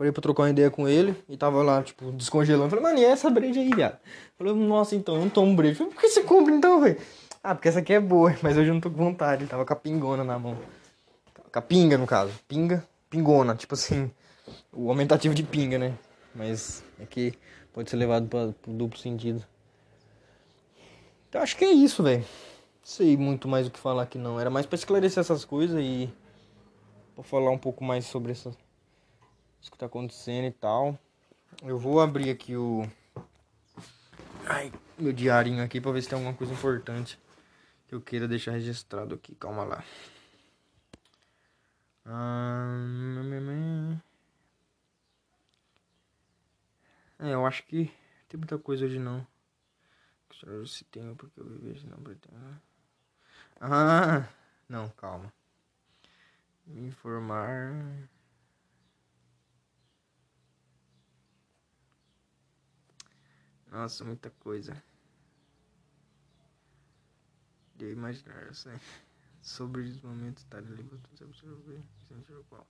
[0.00, 2.70] Parei pra trocar uma ideia com ele e tava lá, tipo, descongelando.
[2.70, 3.98] Falei, mano, e essa breja aí, viado?
[4.38, 5.74] Falei, nossa, então, eu não tomo breja.
[5.74, 6.98] Falei, por que você compra então, velho?
[7.44, 9.44] Ah, porque essa aqui é boa, mas hoje eu não tô com vontade.
[9.44, 10.56] Tava com a pingona na mão.
[11.52, 12.32] Com a pinga, no caso.
[12.48, 13.54] Pinga, pingona.
[13.54, 14.10] Tipo assim,
[14.72, 15.92] o aumentativo de pinga, né?
[16.34, 17.34] Mas é que
[17.70, 19.44] pode ser levado para pro duplo sentido.
[21.28, 22.24] Então acho que é isso, velho.
[22.82, 24.40] Sei muito mais o que falar aqui não.
[24.40, 26.10] Era mais para esclarecer essas coisas e
[27.14, 28.50] pra falar um pouco mais sobre essa,
[29.60, 30.98] isso que tá acontecendo e tal.
[31.62, 32.88] Eu vou abrir aqui o
[34.46, 37.18] Ai, meu diarinho aqui pra ver se tem alguma coisa importante
[37.86, 39.34] que eu queira deixar registrado aqui.
[39.34, 39.84] Calma lá.
[42.04, 42.74] Ah,
[47.20, 47.92] é, eu acho que
[48.28, 49.26] tem muita coisa hoje não.
[50.66, 52.60] Se tem porque eu vejo não pretendo.
[53.60, 54.26] Ah,
[54.68, 55.32] não, calma.
[56.66, 58.08] Me informar.
[63.70, 64.82] Nossa, muita coisa
[67.76, 68.70] de imaginar assim,
[69.40, 70.84] sobre os momentos estarem ali
[72.48, 72.66] qual.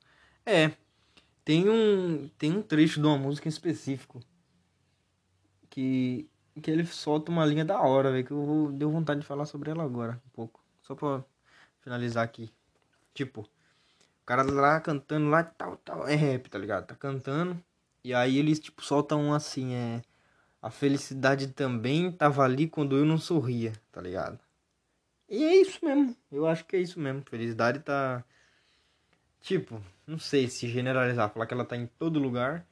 [0.47, 0.77] É,
[1.45, 4.21] tem um tem um trecho de uma música em específico
[5.69, 6.29] que
[6.61, 9.47] que ele solta uma linha da hora, velho, que eu vou, deu vontade de falar
[9.47, 11.25] sobre ela agora um pouco, só para
[11.81, 12.53] finalizar aqui.
[13.15, 13.49] Tipo,
[14.31, 16.87] cara lá cantando lá, tal, tal, é rap, tá ligado?
[16.87, 17.61] Tá cantando.
[18.05, 20.03] E aí eles, tipo, soltam um assim, é.
[20.63, 24.39] A felicidade também tava ali quando eu não sorria, tá ligado?
[25.29, 26.17] E é isso mesmo.
[26.31, 27.23] Eu acho que é isso mesmo.
[27.23, 28.25] Felicidade tá.
[29.41, 32.67] Tipo, não sei se generalizar, falar que ela tá em todo lugar.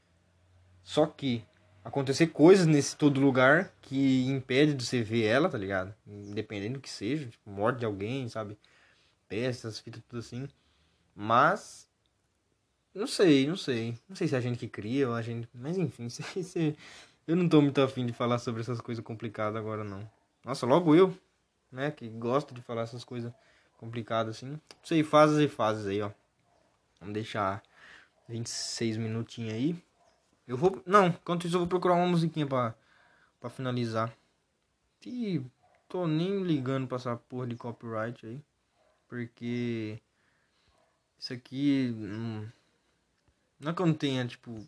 [0.82, 1.44] Só que
[1.84, 5.94] acontecer coisas nesse todo lugar que impede de você ver ela, tá ligado?
[6.06, 8.58] Independente do que seja, tipo, morte de alguém, sabe?
[9.28, 10.48] Peças, fitas, tudo assim.
[11.14, 11.88] Mas.
[12.94, 13.96] Não sei, não sei.
[14.08, 15.48] Não sei se é a gente que cria ou a gente.
[15.54, 16.76] Mas enfim, se, se...
[17.28, 20.10] eu não tô muito afim de falar sobre essas coisas complicadas agora, não.
[20.44, 21.16] Nossa, logo eu
[21.70, 21.90] né?
[21.90, 23.32] Que gosta de falar essas coisas
[23.76, 24.46] complicadas assim.
[24.46, 26.10] Não sei, fases e fases aí, ó.
[27.00, 27.62] Vamos deixar
[28.28, 29.84] 26 minutinhos aí.
[30.46, 30.82] Eu vou.
[30.86, 32.74] Não, enquanto isso eu vou procurar uma musiquinha pra,
[33.40, 34.12] pra finalizar.
[35.06, 35.42] E
[35.88, 38.42] tô nem ligando pra essa porra de copyright aí.
[39.08, 40.00] Porque.
[41.18, 41.94] Isso aqui.
[41.96, 42.48] Hum,
[43.60, 44.66] não é que eu não tenha, tipo.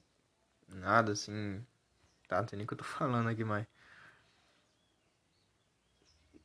[0.69, 1.65] Nada assim.
[2.31, 3.67] Tá, não tem nem o que eu tô falando aqui mais.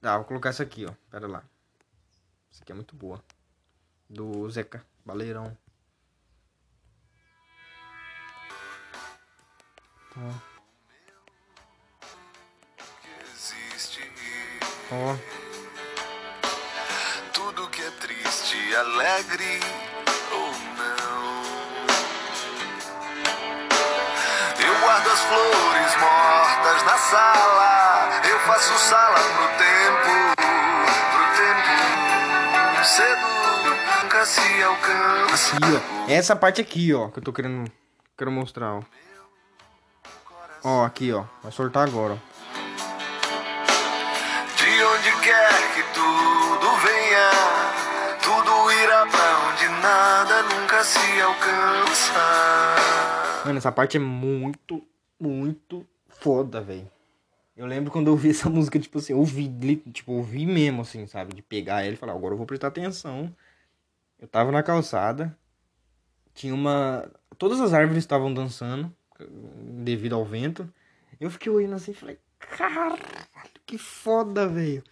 [0.02, 0.92] Tá, vou colocar essa aqui, ó.
[1.12, 1.44] Pera lá.
[2.52, 3.24] Essa aqui é muito boa.
[4.10, 5.56] Do Zeca Baleirão.
[10.18, 10.56] Ó.
[14.92, 15.16] Ó.
[17.32, 19.85] Tudo que é triste, alegre
[25.16, 28.10] Eu guardo as flores mortas na sala.
[28.28, 30.36] Eu faço sala pro tempo,
[31.12, 32.84] pro tempo.
[32.84, 33.28] Cedo
[34.04, 35.56] nunca se alcança.
[35.56, 36.12] Aqui, ó.
[36.12, 37.72] Essa parte aqui, ó, que eu tô querendo,
[38.18, 38.82] quero mostrar, ó.
[40.64, 41.24] Ó, aqui, ó.
[41.42, 42.18] Vai soltar agora, ó.
[44.58, 47.30] De onde quer que tudo venha,
[48.22, 52.14] tudo irá pra onde nada nunca se alcança.
[53.46, 54.84] Mano, essa parte é muito,
[55.20, 56.90] muito foda, velho.
[57.56, 59.48] Eu lembro quando eu ouvi essa música, tipo assim, ouvi,
[59.92, 61.34] tipo, ouvi mesmo, assim, sabe?
[61.34, 63.34] De pegar ela e falar, agora eu vou prestar atenção.
[64.20, 65.38] Eu tava na calçada,
[66.34, 67.10] tinha uma.
[67.38, 68.94] Todas as árvores estavam dançando,
[69.84, 70.68] devido ao vento.
[71.20, 73.02] Eu fiquei olhando assim e falei, caralho,
[73.66, 74.84] que foda, velho.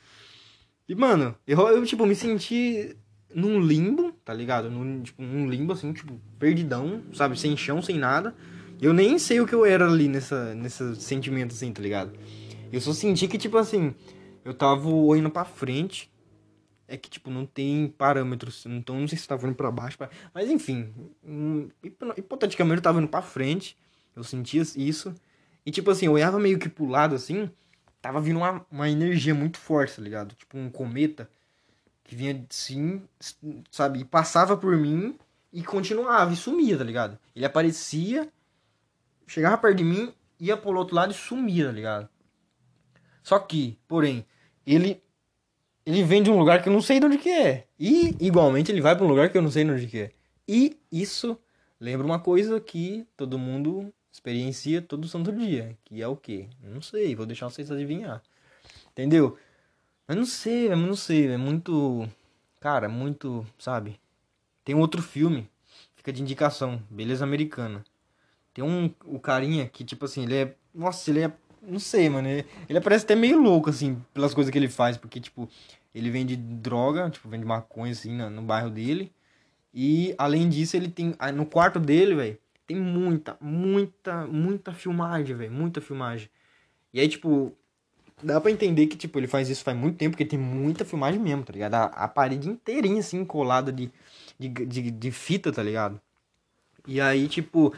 [0.87, 2.95] E, mano, eu, eu, tipo, me senti
[3.33, 4.69] num limbo, tá ligado?
[4.69, 7.39] Num, tipo, num limbo, assim, tipo, perdidão, sabe?
[7.39, 8.35] Sem chão, sem nada.
[8.81, 12.11] Eu nem sei o que eu era ali nessa, nesse sentimento, assim, tá ligado?
[12.71, 13.93] Eu só senti que, tipo assim,
[14.43, 16.11] eu tava olhando pra frente.
[16.87, 18.65] É que, tipo, não tem parâmetros.
[18.65, 19.97] Então, não sei se tava indo pra baixo.
[19.97, 20.09] Pra...
[20.33, 20.89] Mas, enfim.
[21.23, 23.77] hum, hipo- Hipoteticamente, eu tava indo pra frente.
[24.15, 25.13] Eu sentia isso.
[25.65, 27.49] E, tipo assim, eu olhava meio que pro lado, assim.
[28.01, 30.35] Tava vindo uma, uma energia muito forte, tá ligado?
[30.35, 31.29] Tipo, um cometa.
[32.03, 33.01] Que vinha, assim,
[33.71, 33.99] sabe?
[33.99, 35.15] E passava por mim.
[35.53, 36.33] E continuava.
[36.33, 37.17] E sumia, tá ligado?
[37.33, 38.27] Ele aparecia.
[39.27, 40.13] Chegava perto de mim.
[40.39, 42.09] Ia pro outro lado e sumia, tá ligado?
[43.21, 44.25] Só que, porém,
[44.65, 45.01] ele
[45.85, 47.67] ele vem de um lugar que eu não sei de onde que é.
[47.77, 50.11] E igualmente ele vai para um lugar que eu não sei de onde que é.
[50.47, 51.37] E isso
[51.79, 56.47] lembra uma coisa que todo mundo experiencia todo santo dia, que é o quê?
[56.61, 58.21] Não sei, vou deixar vocês adivinhar.
[58.91, 59.37] Entendeu?
[60.07, 62.07] Mas não sei, eu não sei, é muito
[62.59, 63.99] cara, muito, sabe?
[64.63, 65.49] Tem um outro filme,
[65.95, 67.83] fica de indicação, Beleza Americana.
[68.53, 71.31] Tem um o carinha que tipo assim, ele é, nossa, ele é
[71.65, 72.27] não sei, mano.
[72.27, 74.97] Ele, ele parece até meio louco, assim, pelas coisas que ele faz.
[74.97, 75.49] Porque, tipo,
[75.93, 79.11] ele vende droga, tipo, vende maconha, assim, no, no bairro dele.
[79.73, 81.15] E, além disso, ele tem...
[81.33, 82.37] No quarto dele, velho,
[82.67, 85.51] tem muita, muita, muita filmagem, velho.
[85.51, 86.29] Muita filmagem.
[86.93, 87.53] E aí, tipo,
[88.21, 91.19] dá pra entender que, tipo, ele faz isso faz muito tempo, porque tem muita filmagem
[91.19, 91.75] mesmo, tá ligado?
[91.75, 93.89] A, a parede inteirinha, assim, colada de,
[94.37, 95.99] de, de, de fita, tá ligado?
[96.85, 97.73] E aí, tipo,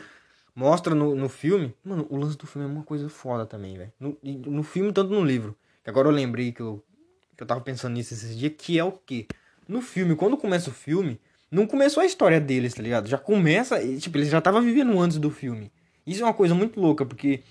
[0.56, 1.76] mostra no, no filme.
[1.84, 3.94] Mano, o lance do filme é uma coisa foda também, velho.
[4.00, 5.56] No, no filme, tanto no livro.
[5.84, 6.84] Que agora eu lembrei que eu,
[7.36, 9.28] que eu tava pensando nisso esses dias, que é o quê?
[9.68, 11.20] No filme, quando começa o filme,
[11.52, 13.08] não começou a história deles, tá ligado?
[13.08, 15.72] Já começa, tipo, eles já estavam vivendo antes do filme.
[16.06, 17.44] Isso é uma coisa muito louca, porque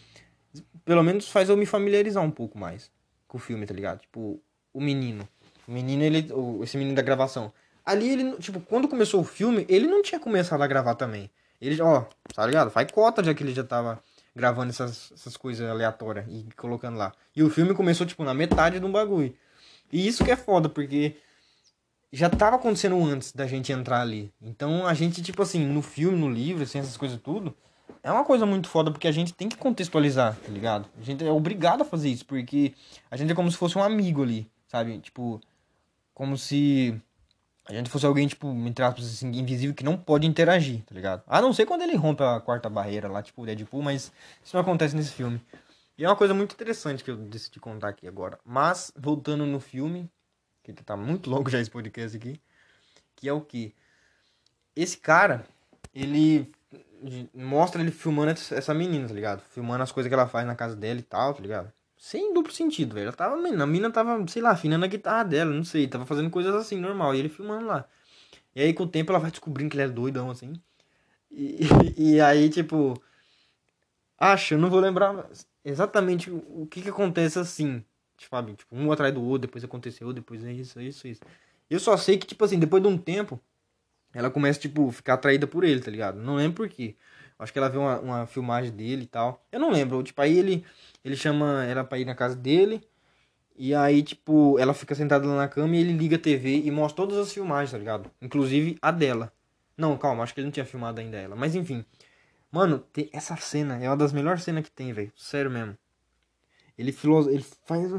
[0.84, 2.90] pelo menos faz eu me familiarizar um pouco mais
[3.26, 4.00] com o filme, tá ligado?
[4.00, 4.40] Tipo,
[4.72, 5.28] o menino.
[5.66, 6.28] O menino, ele.
[6.62, 7.52] Esse menino da gravação.
[7.84, 11.30] Ali ele, tipo, quando começou o filme, ele não tinha começado a gravar também.
[11.66, 12.70] Ele, ó, tá ligado?
[12.70, 14.00] Faz cota já que ele já tava
[14.34, 17.12] gravando essas, essas coisas aleatórias e colocando lá.
[17.34, 19.34] E o filme começou, tipo, na metade de um bagulho.
[19.92, 21.16] E isso que é foda, porque
[22.12, 24.32] já tava acontecendo antes da gente entrar ali.
[24.40, 27.54] Então a gente, tipo assim, no filme, no livro, assim, essas coisas tudo,
[28.02, 30.88] é uma coisa muito foda, porque a gente tem que contextualizar, tá ligado?
[30.98, 32.74] A gente é obrigado a fazer isso, porque
[33.10, 34.98] a gente é como se fosse um amigo ali, sabe?
[34.98, 35.40] Tipo,
[36.12, 37.00] como se
[37.66, 41.22] a gente fosse alguém, tipo, entre aspas, assim, invisível que não pode interagir, tá ligado?
[41.26, 44.12] A não ser quando ele rompe a quarta barreira lá, tipo o Deadpool, mas
[44.44, 45.40] isso não acontece nesse filme.
[45.96, 48.38] E é uma coisa muito interessante que eu decidi contar aqui agora.
[48.44, 50.10] Mas, voltando no filme,
[50.62, 52.40] que tá muito longo já esse podcast aqui,
[53.16, 53.74] que é o que?
[54.76, 55.46] Esse cara,
[55.94, 56.52] ele
[57.32, 59.40] mostra ele filmando essa menina, tá ligado?
[59.50, 61.72] Filmando as coisas que ela faz na casa dela e tal, tá ligado?
[62.04, 63.04] Sem duplo sentido, velho.
[63.04, 65.88] Ela tava, a mina tava, sei lá, afinando a guitarra dela, não sei.
[65.88, 67.14] Tava fazendo coisas assim, normal.
[67.14, 67.88] E ele filmando lá.
[68.54, 70.52] E aí, com o tempo, ela vai descobrindo que ele é doidão, assim.
[71.30, 71.60] E,
[71.96, 73.02] e, aí, tipo.
[74.18, 75.30] Acho, eu não vou lembrar
[75.64, 77.82] exatamente o que que acontece assim.
[78.18, 81.22] Tipo, tipo, um atrás do outro, depois aconteceu, depois é isso, é isso, é isso.
[81.70, 83.40] Eu só sei que, tipo assim, depois de um tempo,
[84.12, 86.18] ela começa, tipo, ficar atraída por ele, tá ligado?
[86.20, 86.96] Não lembro por quê.
[87.38, 89.44] Acho que ela vê uma, uma filmagem dele e tal.
[89.50, 90.02] Eu não lembro.
[90.02, 90.64] Tipo, aí ele,
[91.04, 92.82] ele chama ela pra ir na casa dele.
[93.56, 96.70] E aí, tipo, ela fica sentada lá na cama e ele liga a TV e
[96.70, 98.10] mostra todas as filmagens, tá ligado?
[98.20, 99.32] Inclusive a dela.
[99.76, 101.36] Não, calma, acho que ele não tinha filmado ainda ela.
[101.36, 101.84] Mas enfim.
[102.50, 105.12] Mano, essa cena é uma das melhores cenas que tem, velho.
[105.16, 105.76] Sério mesmo.
[106.78, 107.92] Ele, filo, ele faz.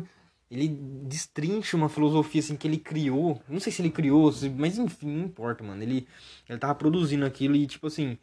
[0.50, 3.42] Ele destrincha uma filosofia assim que ele criou.
[3.50, 5.82] Não sei se ele criou, mas enfim, não importa, mano.
[5.82, 6.08] Ele,
[6.48, 8.18] ele tava produzindo aquilo e, tipo assim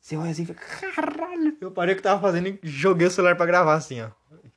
[0.00, 1.56] você olha assim e fica, caralho.
[1.60, 4.10] Eu parei o que tava fazendo e joguei o celular pra gravar assim, ó.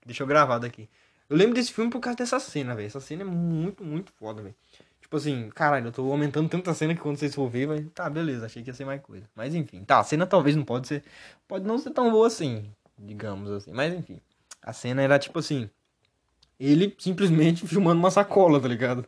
[0.05, 0.89] Deixa eu gravado aqui.
[1.29, 2.87] Eu lembro desse filme por causa dessa cena, velho.
[2.87, 4.55] Essa cena é muito, muito foda, velho.
[5.01, 7.83] Tipo assim, caralho, eu tô aumentando tanta cena que quando vocês for ver, vai.
[7.83, 9.29] Tá, beleza, achei que ia ser mais coisa.
[9.35, 11.03] Mas enfim, tá, a cena talvez não pode ser.
[11.47, 13.71] Pode não ser tão boa assim, digamos assim.
[13.73, 14.21] Mas enfim.
[14.61, 15.69] A cena era tipo assim.
[16.59, 19.05] Ele simplesmente filmando uma sacola, tá ligado?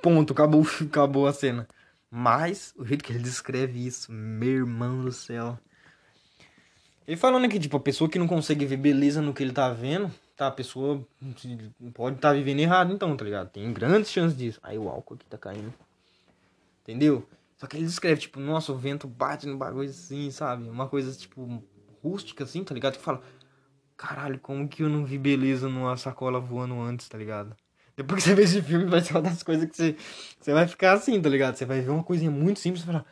[0.00, 1.66] Ponto, acabou, acabou a cena.
[2.14, 5.58] Mas o jeito que ele descreve isso, meu irmão do céu.
[7.08, 9.70] Ele falando aqui, tipo, a pessoa que não consegue ver beleza no que ele tá
[9.70, 10.48] vendo, tá?
[10.48, 11.02] A pessoa
[11.94, 13.48] pode estar tá vivendo errado, então, tá ligado?
[13.48, 14.60] Tem grandes chances disso.
[14.62, 15.72] Aí o álcool aqui tá caindo.
[16.82, 17.26] Entendeu?
[17.56, 20.68] Só que ele descreve, tipo, nossa, o vento bate no bagulho assim, sabe?
[20.68, 21.64] Uma coisa, tipo,
[22.02, 22.98] rústica assim, tá ligado?
[22.98, 23.22] Que fala,
[23.96, 27.56] caralho, como que eu não vi beleza numa sacola voando antes, tá ligado?
[28.02, 29.96] Depois que você vê esse filme, vai ser uma das coisas que você,
[30.40, 31.54] você vai ficar assim, tá ligado?
[31.54, 33.06] Você vai ver uma coisinha muito simples e falar,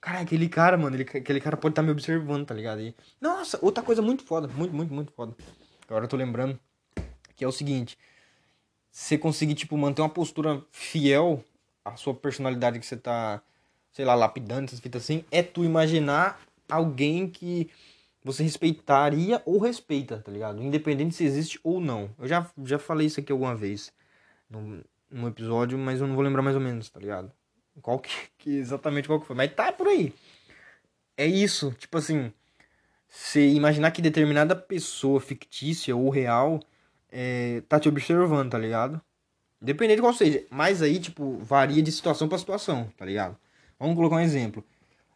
[0.00, 2.82] cara, aquele cara, mano, ele, aquele cara pode estar tá me observando, tá ligado?
[2.82, 5.34] E, nossa, outra coisa muito foda, muito, muito, muito foda.
[5.88, 6.58] Agora eu tô lembrando
[7.34, 7.98] que é o seguinte,
[8.90, 11.42] você conseguir, tipo, manter uma postura fiel
[11.82, 13.42] à sua personalidade que você tá,
[13.92, 17.70] sei lá, lapidando, essas fitas assim, é tu imaginar alguém que
[18.22, 20.62] você respeitaria ou respeita, tá ligado?
[20.62, 22.10] Independente se existe ou não.
[22.18, 23.90] Eu já, já falei isso aqui alguma vez
[24.60, 27.32] num, episódio, mas eu não vou lembrar mais ou menos, tá ligado?
[27.82, 29.36] Qual que, que exatamente qual que foi.
[29.36, 30.12] Mas tá por aí.
[31.16, 32.32] É isso, tipo assim,
[33.08, 36.60] você imaginar que determinada pessoa fictícia ou real
[37.10, 39.00] é, tá te observando, tá ligado?
[39.62, 40.44] Independente de qual seja.
[40.50, 43.36] Mas aí, tipo, varia de situação para situação, tá ligado?
[43.78, 44.64] Vamos colocar um exemplo.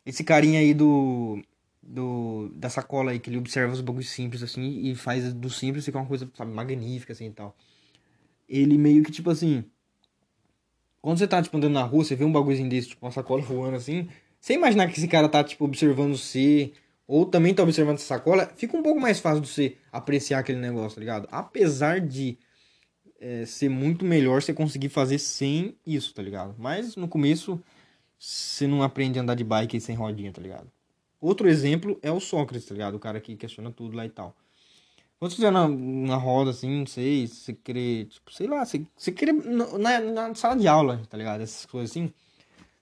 [0.06, 1.42] Esse carinha aí do.
[1.82, 5.84] do da sacola aí, que ele observa os bagulhos simples, assim, e faz do simples
[5.84, 7.54] ficar uma coisa, sabe, magnífica, assim e tal
[8.48, 9.64] ele meio que, tipo assim.
[11.00, 13.42] Quando você tá, tipo, andando na rua, você vê um bagulhozinho desse, tipo, uma sacola
[13.42, 14.08] voando assim.
[14.40, 16.72] Você imaginar que esse cara tá, tipo, observando você,
[17.06, 20.58] ou também tá observando essa sacola, fica um pouco mais fácil de você apreciar aquele
[20.58, 21.28] negócio, tá ligado?
[21.30, 22.38] Apesar de
[23.18, 26.54] é, ser muito melhor você conseguir fazer sem isso, tá ligado?
[26.58, 27.60] Mas no começo
[28.18, 30.70] você não aprende a andar de bike sem rodinha, tá ligado?
[31.20, 32.94] Outro exemplo é o Sócrates, tá ligado?
[32.94, 34.36] O cara que questiona tudo lá e tal.
[35.18, 38.86] Quando você estiver na, na roda, assim, não sei, você querer, tipo, sei lá, você,
[38.96, 41.42] você querer, na, na sala de aula, tá ligado?
[41.42, 42.12] Essas coisas assim.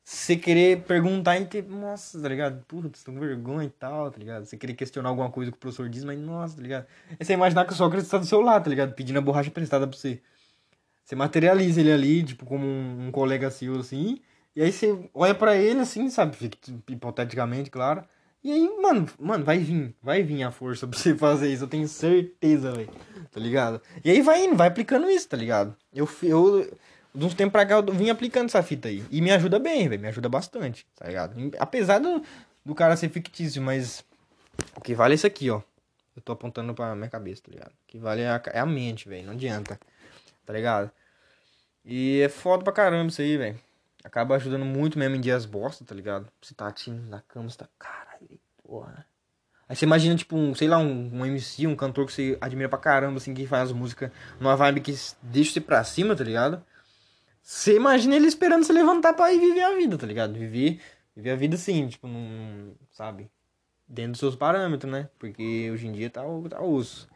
[0.04, 2.64] Você querer perguntar e ter, nossa, tá ligado?
[2.66, 4.44] Putz, tô com vergonha e tal, tá ligado?
[4.44, 6.86] Você querer questionar alguma coisa que o professor diz, mas nossa, tá ligado?
[7.18, 8.94] É você imaginar que o Sócrates tá do seu lado, tá ligado?
[8.94, 10.20] Pedindo a borracha prestada pra você.
[11.04, 14.20] Você materializa ele ali, tipo, como um, um colega seu, assim.
[14.54, 16.36] E aí você olha para ele, assim, sabe?
[16.88, 18.04] Hipoteticamente, claro.
[18.46, 21.68] E aí, mano, mano, vai vir, vai vir a força pra você fazer isso, eu
[21.68, 22.88] tenho certeza, velho.
[23.32, 23.82] Tá ligado?
[24.04, 25.76] E aí vai indo, vai aplicando isso, tá ligado?
[25.92, 26.78] Eu, eu
[27.12, 29.04] de uns tempos pra cá, eu vim aplicando essa fita aí.
[29.10, 31.34] E me ajuda bem, velho, me ajuda bastante, tá ligado?
[31.58, 32.22] Apesar do,
[32.64, 34.04] do cara ser fictício, mas
[34.76, 35.60] o que vale é isso aqui, ó.
[36.14, 37.72] Eu tô apontando pra minha cabeça, tá ligado?
[37.72, 39.76] O que vale é a, é a mente, velho, não adianta,
[40.46, 40.88] tá ligado?
[41.84, 43.58] E é foda pra caramba isso aí, velho.
[44.04, 46.28] Acaba ajudando muito mesmo em dias bosta, tá ligado?
[46.40, 47.68] Você tá atindo na cama, você tá.
[47.76, 48.05] Caralho,
[48.66, 49.06] porra.
[49.68, 52.68] Aí você imagina, tipo, um, sei lá, um, um MC, um cantor que você admira
[52.68, 56.64] pra caramba, assim, que faz música numa vibe que deixa você pra cima, tá ligado?
[57.42, 60.34] Você imagina ele esperando você levantar pra ir viver a vida, tá ligado?
[60.34, 60.80] Viver,
[61.14, 63.30] viver a vida assim, tipo, num, sabe?
[63.88, 65.08] Dentro dos seus parâmetros, né?
[65.18, 67.08] Porque hoje em dia tá, tá osso.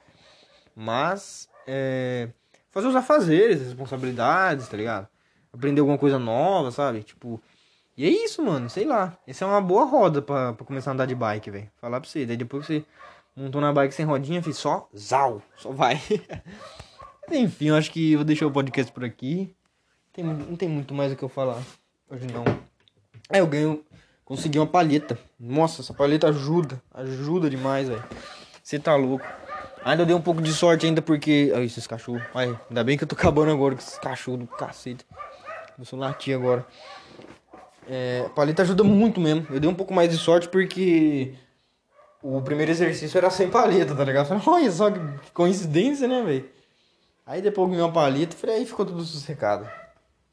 [0.75, 2.31] Mas, é.
[2.71, 5.09] Fazer os afazeres, responsabilidades, tá ligado?
[5.53, 7.03] aprender alguma coisa nova, sabe?
[7.03, 7.41] Tipo,
[8.01, 9.15] E é isso, mano, sei lá.
[9.27, 11.71] Essa é uma boa roda pra, pra começar a andar de bike, velho.
[11.79, 12.25] Falar pra você.
[12.25, 12.83] Daí depois você
[13.37, 16.01] montou na bike sem rodinha, fiz só zau, só vai.
[17.31, 19.55] Enfim, eu acho que vou deixar o podcast por aqui.
[20.15, 21.63] Tem, não tem muito mais o que eu falar
[22.09, 22.43] hoje não.
[23.29, 23.85] É, eu ganho.
[24.25, 25.19] Consegui uma palheta.
[25.39, 26.83] Nossa, essa palheta ajuda.
[26.95, 28.03] Ajuda demais, velho.
[28.63, 29.27] Você tá louco.
[29.85, 31.53] Ainda dei um pouco de sorte ainda porque.
[31.55, 32.23] Ai, esses cachorros.
[32.35, 35.05] Ai, ainda bem que eu tô acabando agora com esses cachorros do cacete.
[35.79, 36.67] Eu sou latir agora.
[37.93, 39.45] É, paleta ajuda muito mesmo.
[39.51, 41.35] Eu dei um pouco mais de sorte porque
[42.23, 44.29] o primeiro exercício era sem paleta, tá ligado?
[44.29, 45.01] Falei, olha só que
[45.33, 46.49] coincidência, né, velho?
[47.27, 49.69] Aí depois eu ganhei uma paleta, falei, aí ficou tudo sossegado.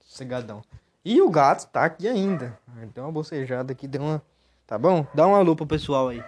[0.05, 0.61] Sossegadão.
[1.03, 2.59] E o gato tá aqui ainda.
[2.93, 4.21] Deu uma bocejada aqui, deu uma.
[4.67, 5.07] Tá bom?
[5.15, 6.23] Dá um alô pro pessoal aí.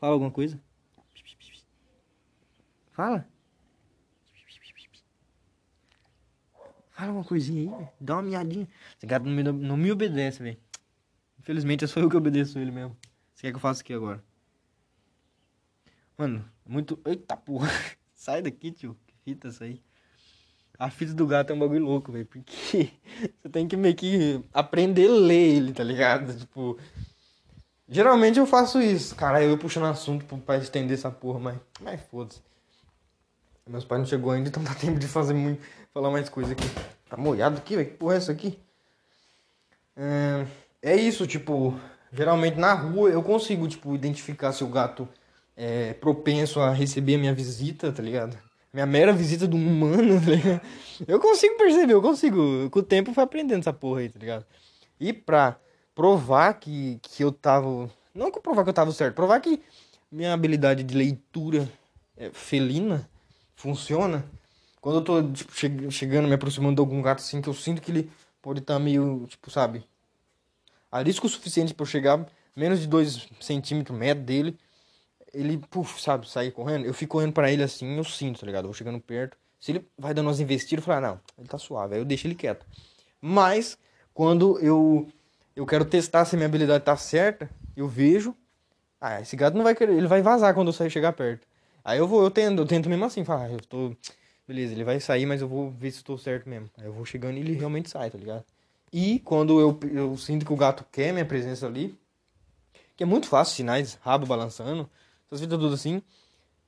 [0.00, 0.58] Fala alguma coisa?
[2.90, 3.24] Fala.
[7.00, 7.88] Fala uma coisinha aí.
[7.98, 8.68] Dá uma miadinha.
[8.98, 10.58] Esse gato não me, não me obedece, velho.
[11.38, 12.94] Infelizmente é só eu que obedeço ele mesmo.
[13.34, 14.22] Você quer que eu faça o que agora?
[16.18, 17.00] Mano, muito.
[17.06, 17.70] Eita porra.
[18.14, 18.94] Sai daqui, tio.
[19.06, 19.82] Que fita essa aí.
[20.78, 22.26] A fita do gato é um bagulho louco, velho.
[22.26, 22.90] Porque
[23.40, 26.38] você tem que meio que aprender a ler ele, tá ligado?
[26.38, 26.78] Tipo.
[27.88, 29.16] Geralmente eu faço isso.
[29.16, 31.58] Cara, eu puxando assunto pra estender essa porra, mas.
[31.80, 32.42] Mas foda-se.
[33.66, 35.62] Meus pais não chegou ainda, então dá tempo de fazer muito.
[35.92, 36.68] Falar mais coisa aqui.
[37.08, 37.88] Tá molhado aqui, velho?
[37.88, 38.58] Que porra é essa aqui?
[39.96, 40.46] É,
[40.82, 41.74] é isso, tipo.
[42.12, 45.08] Geralmente na rua eu consigo, tipo, identificar se o gato
[45.56, 48.36] é propenso a receber a minha visita, tá ligado?
[48.72, 50.60] Minha mera visita do humano, tá ligado?
[51.08, 52.70] Eu consigo perceber, eu consigo.
[52.70, 54.44] Com o tempo eu fui aprendendo essa porra aí, tá ligado?
[54.98, 55.56] E pra
[55.94, 57.90] provar que, que eu tava.
[58.14, 59.60] Não que provar que eu tava certo, provar que
[60.10, 61.68] minha habilidade de leitura
[62.16, 63.08] é felina
[63.56, 64.24] funciona.
[64.80, 67.82] Quando eu tô tipo, che chegando, me aproximando de algum gato assim, que eu sinto
[67.82, 68.10] que ele
[68.40, 69.84] pode estar tá meio, tipo, sabe?
[70.90, 72.26] Arisco o suficiente para eu chegar
[72.56, 74.58] menos de 2 centímetros, metro dele.
[75.32, 76.84] Ele, puf, sabe, sair correndo.
[76.84, 78.64] Eu fico correndo para ele assim, eu sinto, tá ligado?
[78.64, 79.36] Eu vou chegando perto.
[79.60, 81.94] Se ele vai dando umas investidas, eu falo, ah, não, ele tá suave.
[81.94, 82.66] Aí eu deixo ele quieto.
[83.20, 83.78] Mas,
[84.14, 85.06] quando eu,
[85.54, 88.34] eu quero testar se a minha habilidade tá certa, eu vejo.
[89.00, 91.46] Ah, esse gato não vai querer, ele vai vazar quando eu sair chegar perto.
[91.84, 93.96] Aí eu vou, eu tento, eu tento mesmo assim, falar, ah, eu tô.
[94.50, 96.68] Beleza, ele vai sair, mas eu vou ver se estou certo mesmo.
[96.76, 98.44] Aí eu vou chegando e ele realmente sai, tá ligado?
[98.92, 101.96] E quando eu, eu sinto que o gato quer minha presença ali,
[102.96, 104.90] que é muito fácil, sinais, rabo balançando,
[105.28, 106.02] essas vidas tudo assim,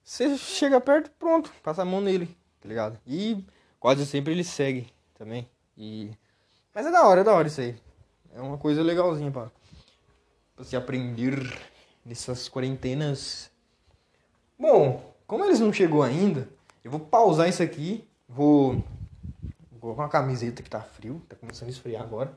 [0.05, 2.27] você chega perto, pronto, passa a mão nele,
[2.61, 3.01] tá ligado?
[3.05, 3.45] E
[3.81, 4.87] quase sempre ele segue
[5.19, 5.49] também.
[5.77, 6.13] E...
[6.73, 7.75] Mas é da hora, é da hora isso aí.
[8.33, 9.51] É uma coisa legalzinha pra,
[10.55, 11.37] pra se aprender
[12.07, 13.51] nessas quarentenas
[14.57, 16.49] Bom, como eles não chegou ainda,
[16.85, 18.07] eu vou pausar isso aqui.
[18.29, 18.83] Vou.
[19.71, 22.37] Vou colocar uma camiseta que tá frio, tá começando a esfriar agora.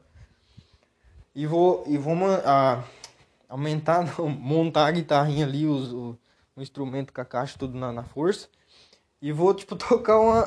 [1.34, 1.84] E vou.
[1.88, 2.16] E vou
[2.46, 2.84] a,
[3.50, 6.18] aumentar, não, montar a guitarrinha ali, os, o,
[6.56, 8.48] o instrumento com a caixa tudo na, na força.
[9.22, 10.44] E vou, tipo, tocar uma.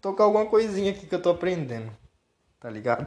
[0.00, 1.92] Tocar alguma coisinha aqui que eu tô aprendendo.
[2.60, 3.06] Tá ligado?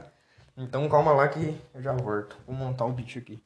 [0.55, 2.37] Então calma lá que eu já volto.
[2.45, 3.39] Vou montar o beat aqui.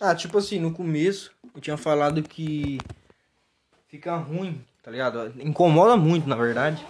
[0.00, 2.78] Ah, tipo assim, no começo eu tinha falado que
[3.88, 5.32] fica ruim, tá ligado?
[5.40, 6.86] Incomoda muito, na verdade.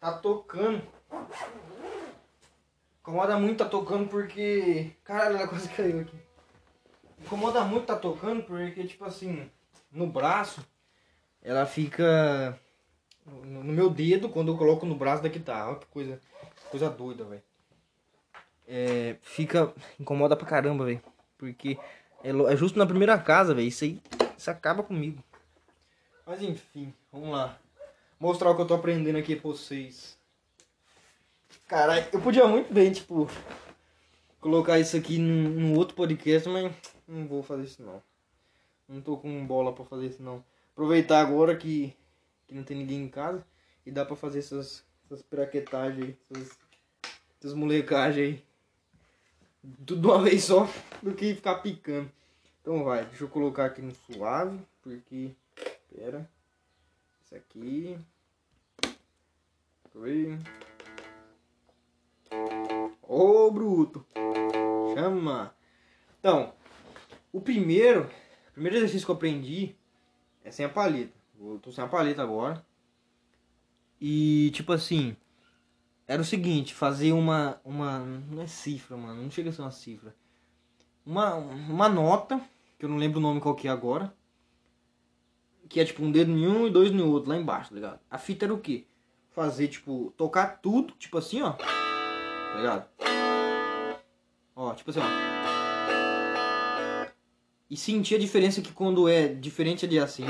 [0.00, 0.82] Tá tocando.
[3.00, 4.92] Incomoda muito tá tocando porque.
[5.04, 6.16] Caralho, ela quase caiu aqui.
[7.20, 9.50] Incomoda muito tá tocando porque, tipo assim,
[9.90, 10.64] no braço,
[11.42, 12.58] ela fica
[13.26, 15.70] no meu dedo quando eu coloco no braço da guitarra.
[15.70, 16.20] Olha que coisa,
[16.70, 17.42] coisa doida, velho
[18.66, 19.72] é, fica.
[19.98, 21.02] incomoda pra caramba, velho.
[21.38, 21.78] Porque
[22.22, 23.68] é, é, justo na primeira casa, velho.
[23.68, 24.00] Isso aí.
[24.36, 25.22] Isso acaba comigo.
[26.26, 27.58] Mas enfim, vamos lá.
[28.18, 30.16] Mostrar o que eu tô aprendendo aqui pra vocês.
[31.68, 33.28] Caralho, eu podia muito bem, tipo,
[34.40, 36.72] colocar isso aqui num, num, outro podcast, mas
[37.06, 38.02] não vou fazer isso não.
[38.88, 40.44] Não tô com bola pra fazer isso não.
[40.72, 41.94] Aproveitar agora que,
[42.46, 43.44] que não tem ninguém em casa
[43.84, 46.58] e dá pra fazer essas, essas piraquetagens aí, essas,
[47.40, 48.44] essas molecagens aí
[49.86, 50.68] tudo uma vez só
[51.02, 52.10] do que ficar picando.
[52.60, 55.30] Então vai, deixa eu colocar aqui no suave, porque.
[55.96, 56.28] Pera.
[57.24, 57.96] Isso aqui.
[59.94, 60.36] Oi.
[63.00, 64.04] Ô, bruto.
[64.92, 65.54] Chama.
[66.18, 66.52] Então,
[67.32, 68.10] o primeiro,
[68.48, 69.76] o primeiro exercício que eu aprendi
[70.42, 71.14] é sem a paleta.
[71.38, 72.66] Eu tô sem a paleta agora.
[74.00, 75.16] E tipo assim,
[76.08, 79.70] era o seguinte, fazer uma, uma, não é cifra, mano, não chega a ser uma
[79.70, 80.12] cifra.
[81.06, 82.40] Uma, uma nota,
[82.78, 84.12] que eu não lembro o nome qual que é agora,
[85.68, 88.00] que é tipo um dedo em um e dois no outro, lá embaixo, tá ligado?
[88.10, 88.86] A fita era o quê?
[89.30, 91.52] Fazer, tipo, tocar tudo, tipo assim, ó.
[91.52, 92.88] tá ligado?
[94.54, 95.24] Ó, tipo assim, ó.
[97.68, 100.24] E sentir a diferença que quando é diferente de assim,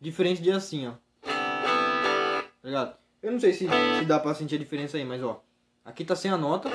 [0.00, 0.92] diferente de assim, ó.
[1.22, 2.96] Tá ligado?
[3.22, 5.42] Eu não sei se, se dá pra sentir a diferença aí, mas ó.
[5.84, 6.68] Aqui tá sem a nota.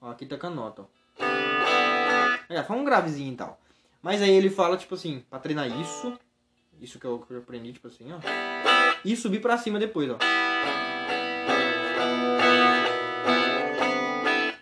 [0.00, 0.86] Ó, aqui tá com a nota, ó.
[2.48, 3.60] É, faz um gravezinho e tal.
[4.02, 6.16] Mas aí ele fala, tipo assim, pra treinar isso.
[6.80, 8.18] Isso que eu, que eu aprendi, tipo assim, ó.
[9.04, 10.18] E subir pra cima depois, ó.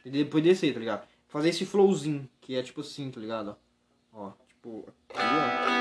[0.05, 1.07] E depois descer, tá ligado?
[1.29, 3.57] Fazer esse flowzinho, que é tipo assim, tá ligado?
[4.13, 5.77] Ó, tipo, aqui, ó.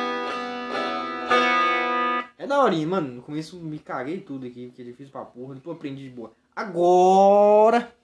[2.38, 3.16] É da horinha, mano.
[3.16, 5.56] No começo me caguei tudo aqui, porque é difícil pra porra.
[5.56, 6.34] Depois aprendi de boa.
[6.56, 7.96] Agora!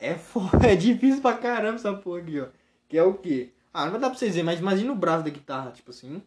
[0.00, 0.16] É
[0.66, 2.46] é difícil pra caramba essa porra aqui, ó.
[2.88, 3.52] Que é o quê?
[3.72, 6.22] Ah, não vai dar pra vocês verem, mas imagina o braço da guitarra, tipo assim.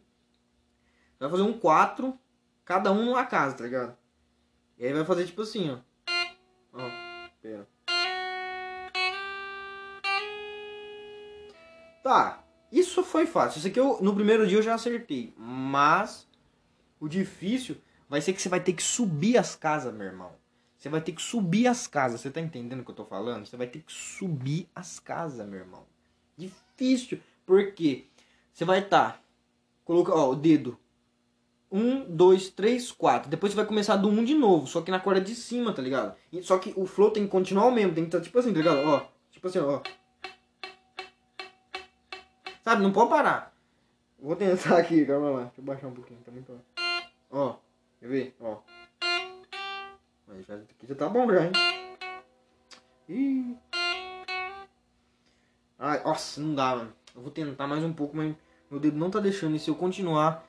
[1.18, 2.18] Vai fazer um 4,
[2.64, 3.96] cada um numa casa, tá ligado?
[4.76, 5.78] E aí vai fazer tipo assim, ó.
[6.72, 6.90] Ó,
[7.40, 7.68] pera.
[12.02, 13.58] Tá, isso foi fácil.
[13.58, 15.32] Isso aqui eu, no primeiro dia eu já acertei.
[15.36, 16.28] Mas
[17.00, 17.76] o difícil
[18.08, 20.32] vai ser que você vai ter que subir as casas, meu irmão.
[20.76, 22.20] Você vai ter que subir as casas.
[22.20, 23.46] Você tá entendendo o que eu tô falando?
[23.46, 25.86] Você vai ter que subir as casas, meu irmão.
[26.36, 27.20] Difícil.
[27.46, 28.06] Por quê?
[28.52, 29.12] Você vai estar.
[29.12, 29.20] Tá,
[29.84, 30.76] coloca, ó, o dedo.
[31.70, 33.30] Um, dois, três, quatro.
[33.30, 34.66] Depois você vai começar do um de novo.
[34.66, 36.16] Só que na corda de cima, tá ligado?
[36.42, 37.94] Só que o flow tem que continuar o mesmo.
[37.94, 38.78] Tem que estar tá, tipo assim, tá ligado?
[38.88, 39.06] Ó.
[39.30, 39.80] Tipo assim, ó.
[42.62, 42.82] Sabe?
[42.82, 43.54] Não pode parar.
[44.18, 45.42] Vou tentar aqui, calma lá.
[45.44, 46.20] Deixa eu baixar um pouquinho.
[46.24, 46.60] Tá muito.
[47.30, 47.56] Ó.
[48.00, 48.36] Quer ver?
[48.40, 48.58] Ó.
[50.26, 51.52] Mas já, aqui já tá bom já, hein?
[53.08, 53.56] Ih.
[55.78, 56.92] Ai, nossa, não dá, mano.
[57.16, 58.36] Eu vou tentar mais um pouco, mas
[58.70, 59.56] meu dedo não tá deixando.
[59.56, 60.46] E se eu continuar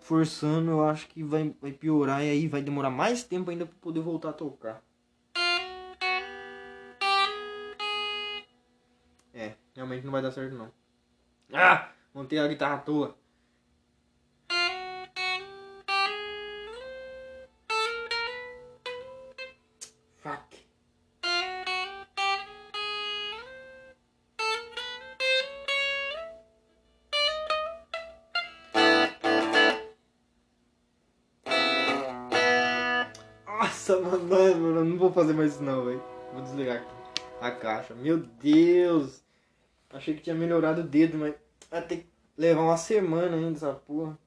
[0.00, 2.24] forçando, eu acho que vai, vai piorar.
[2.24, 4.82] E aí vai demorar mais tempo ainda pra poder voltar a tocar.
[9.32, 10.72] É, realmente não vai dar certo não.
[11.52, 11.92] Ah!
[12.12, 13.16] Montei a guitarra à toa.
[35.18, 36.02] Fazer mais isso não, velho.
[36.32, 36.84] Vou desligar
[37.40, 37.94] a caixa.
[37.94, 39.22] Meu Deus!
[39.92, 41.34] Achei que tinha melhorado o dedo, mas
[41.70, 42.06] vai ter que
[42.36, 44.18] levar uma semana ainda essa porra.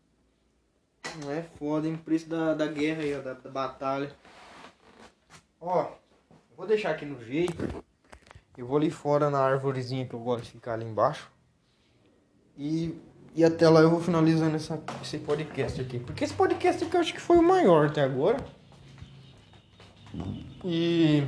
[1.23, 1.97] Não é foda, hein?
[1.97, 4.11] Preço da, da guerra aí, ó, da, da batalha.
[5.59, 5.91] Ó,
[6.57, 7.83] vou deixar aqui no jeito.
[8.57, 11.31] Eu vou ali fora na árvorezinha que eu gosto de ficar ali embaixo.
[12.57, 12.95] E,
[13.33, 15.99] e até lá eu vou finalizando essa, esse podcast aqui.
[15.99, 18.37] Porque esse podcast aqui eu acho que foi o maior até agora.
[20.63, 21.23] E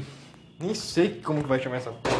[0.59, 2.15] nem sei como que vai chamar essa porra.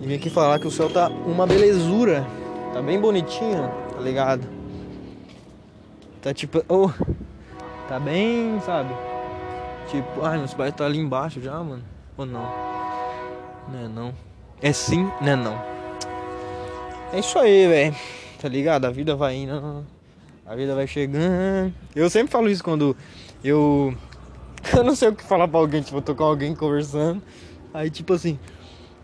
[0.00, 2.26] E vim aqui falar que o céu tá uma belezura.
[2.72, 4.46] Tá bem bonitinho, tá ligado?
[6.22, 6.64] Tá tipo.
[6.68, 6.90] Oh,
[7.88, 8.94] tá bem, sabe?
[9.90, 11.82] Tipo, ai, meus pais tá ali embaixo já, mano.
[12.16, 12.48] Ou não?
[13.68, 14.14] Não é não.
[14.62, 15.62] É sim, não é não.
[17.12, 17.96] É isso aí, velho.
[18.40, 18.84] Tá ligado?
[18.84, 19.84] A vida vai indo.
[20.46, 21.74] A vida vai chegando.
[21.94, 22.96] Eu sempre falo isso quando
[23.42, 23.94] eu
[24.76, 27.22] eu não sei o que falar pra alguém, tipo, eu tô com alguém conversando.
[27.72, 28.38] Aí, tipo assim,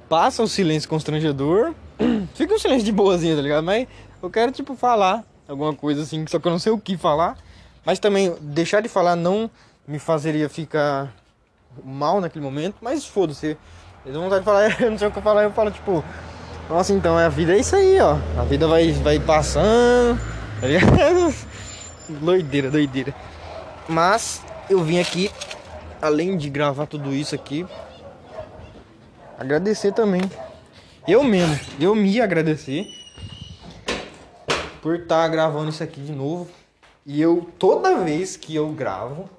[0.08, 1.74] passa o silêncio constrangedor.
[2.34, 3.64] Fica um silêncio de boazinha, tá ligado?
[3.64, 3.86] Mas
[4.22, 7.36] eu quero, tipo, falar alguma coisa assim, só que eu não sei o que falar.
[7.84, 9.50] Mas também, deixar de falar não
[9.86, 11.14] me fazeria ficar
[11.84, 12.76] mal naquele momento.
[12.80, 13.56] Mas foda-se.
[14.04, 16.04] Eu tenho vontade de falar, eu não sei o que falar, eu falo, tipo,
[16.68, 18.16] nossa, então a vida é isso aí, ó.
[18.38, 20.18] A vida vai, vai passando,
[20.60, 21.34] tá ligado?
[22.20, 23.14] doideira, doideira.
[23.88, 25.30] Mas eu vim aqui,
[26.00, 27.66] além de gravar tudo isso aqui,
[29.38, 30.22] agradecer também.
[31.06, 32.86] Eu mesmo, eu me agradecer
[34.82, 36.48] por estar tá gravando isso aqui de novo.
[37.04, 39.30] E eu, toda vez que eu gravo,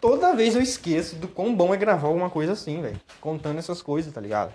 [0.00, 3.00] toda vez eu esqueço do quão bom é gravar alguma coisa assim, velho.
[3.20, 4.52] Contando essas coisas, tá ligado?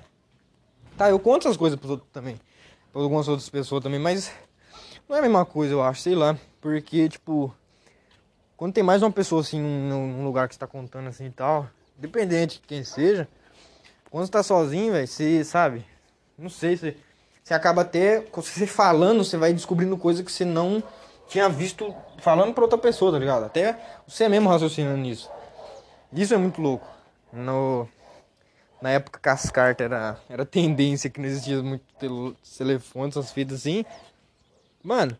[0.97, 2.39] Tá, eu conto essas coisas pros outros também.
[2.93, 4.31] Pra algumas outras pessoas também, mas
[5.09, 6.37] não é a mesma coisa, eu acho, sei lá.
[6.61, 7.53] Porque, tipo,
[8.61, 11.67] quando tem mais uma pessoa assim num, lugar que você tá contando assim e tal,
[11.97, 13.27] independente de quem seja,
[14.07, 15.83] quando você tá sozinho, velho, você sabe,
[16.37, 16.95] não sei, você,
[17.43, 20.83] você acaba até, você falando, você vai descobrindo coisa que você não
[21.27, 23.45] tinha visto falando pra outra pessoa, tá ligado?
[23.45, 25.27] Até você mesmo raciocinando nisso.
[26.13, 26.87] Isso é muito louco.
[27.33, 27.89] No,
[28.79, 31.83] na época que as cartas era, era tendência, que não existia muito
[32.59, 33.83] telefone, essas fitas assim.
[34.83, 35.17] Mano,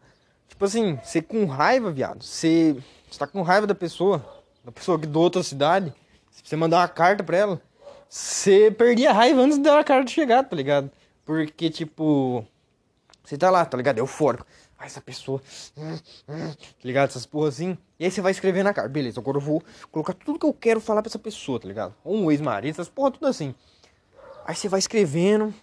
[0.47, 2.77] tipo assim, você com raiva, viado, você
[3.11, 4.25] você tá com raiva da pessoa,
[4.63, 5.93] da pessoa que do outra cidade,
[6.31, 7.61] você mandar uma carta pra ela,
[8.09, 10.89] você perdia a raiva antes da carta chegar, tá ligado?
[11.25, 12.45] Porque, tipo,
[13.23, 13.97] você tá lá, tá ligado?
[13.99, 14.45] Eufórico.
[14.77, 15.41] Ah, essa pessoa.
[16.25, 17.09] Tá ligado?
[17.09, 17.77] Essas porra assim.
[17.99, 18.89] E aí você vai escrever na carta.
[18.89, 21.93] Beleza, agora eu vou colocar tudo que eu quero falar pra essa pessoa, tá ligado?
[22.03, 23.53] Ou um ex-marido, essas porra, tudo assim.
[24.45, 25.53] Aí você vai escrevendo.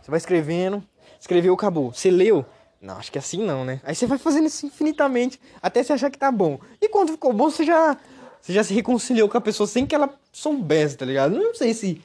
[0.00, 0.84] Você vai escrevendo.
[1.18, 1.92] Escreveu, acabou.
[1.92, 2.46] Você leu.
[2.84, 3.80] Não, acho que assim não, né?
[3.82, 6.60] Aí você vai fazendo isso infinitamente até você achar que tá bom.
[6.82, 7.96] E quando ficou bom, você já,
[8.38, 11.34] você já se reconciliou com a pessoa sem que ela soubesse, tá ligado?
[11.34, 12.02] Não sei se,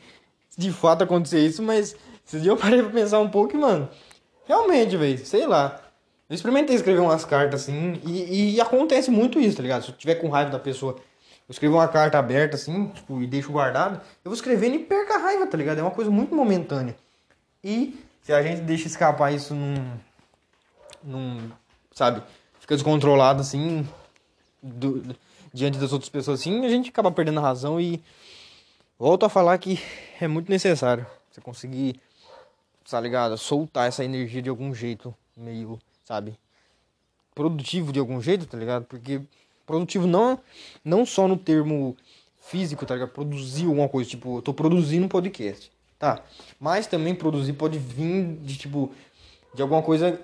[0.57, 3.89] de fato aconteceu isso, mas esse dia eu parei pra pensar um pouco e, mano,
[4.45, 5.81] realmente, velho, sei lá.
[6.29, 9.83] Eu experimentei escrever umas cartas assim e, e, acontece muito isso, tá ligado?
[9.83, 13.27] Se eu tiver com raiva da pessoa, eu escrevo uma carta aberta assim, tipo, e
[13.27, 15.79] deixo guardado, eu vou escrevendo e perco a raiva, tá ligado?
[15.79, 16.95] É uma coisa muito momentânea.
[17.61, 19.75] E se a gente deixa escapar isso num
[21.03, 21.51] não,
[21.91, 22.21] sabe,
[22.59, 23.87] fica descontrolado assim,
[24.61, 25.15] do,
[25.53, 28.03] diante das outras pessoas assim, a gente acaba perdendo a razão e
[28.97, 29.79] volto a falar que
[30.19, 31.99] é muito necessário você conseguir,
[32.89, 36.37] tá ligado, soltar essa energia de algum jeito, meio, sabe,
[37.33, 38.85] produtivo de algum jeito, tá ligado?
[38.85, 39.21] Porque
[39.65, 40.39] produtivo não,
[40.83, 41.95] não só no termo
[42.41, 43.09] físico, tá ligado?
[43.09, 46.23] Produzir alguma coisa, tipo, eu tô produzindo um podcast, tá?
[46.59, 48.91] Mas também produzir pode vir de, tipo,
[49.53, 50.19] de alguma coisa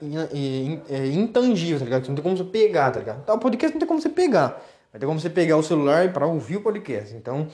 [0.90, 2.04] é, intangível, tá ligado?
[2.04, 3.26] Que não tem como você pegar, tá ligado?
[3.26, 4.62] Tá, o podcast não tem como você pegar.
[4.92, 7.16] Vai ter como você pegar o celular para ouvir o podcast.
[7.16, 7.48] Então,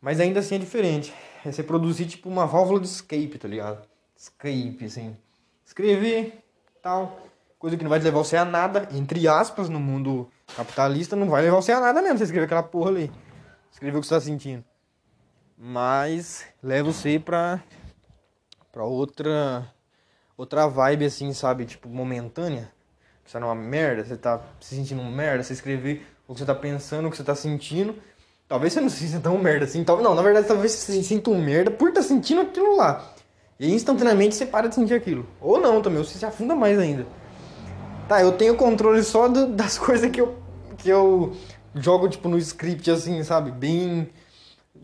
[0.00, 1.14] mas ainda assim é diferente.
[1.44, 3.86] É você produzir tipo uma válvula de escape, tá ligado?
[4.16, 5.16] Escape, assim.
[5.64, 6.42] Escrever,
[6.82, 7.20] tal.
[7.58, 11.42] Coisa que não vai levar você a nada, entre aspas, no mundo capitalista, não vai
[11.42, 12.18] levar você a nada mesmo.
[12.18, 13.12] Você escrever aquela porra ali.
[13.72, 14.64] Escrever o que você tá sentindo.
[15.56, 17.62] Mas leva você pra,
[18.70, 19.72] pra outra
[20.36, 21.64] outra vibe assim, sabe?
[21.64, 22.70] Tipo, momentânea.
[23.24, 26.46] Você tá numa merda, você tá se sentindo uma merda, você escrever o que você
[26.46, 27.94] tá pensando, o que você tá sentindo.
[28.48, 29.82] Talvez você não se sinta tão merda assim.
[29.82, 30.00] Tal...
[30.00, 33.12] Não, na verdade, talvez você se sinta um merda por estar tá sentindo aquilo lá.
[33.58, 35.26] E instantaneamente você para de sentir aquilo.
[35.40, 37.06] Ou não também, ou você se afunda mais ainda.
[38.06, 40.38] Tá, eu tenho controle só do, das coisas que eu,
[40.78, 41.34] que eu
[41.74, 43.50] jogo, tipo, no script, assim, sabe?
[43.50, 44.08] Bem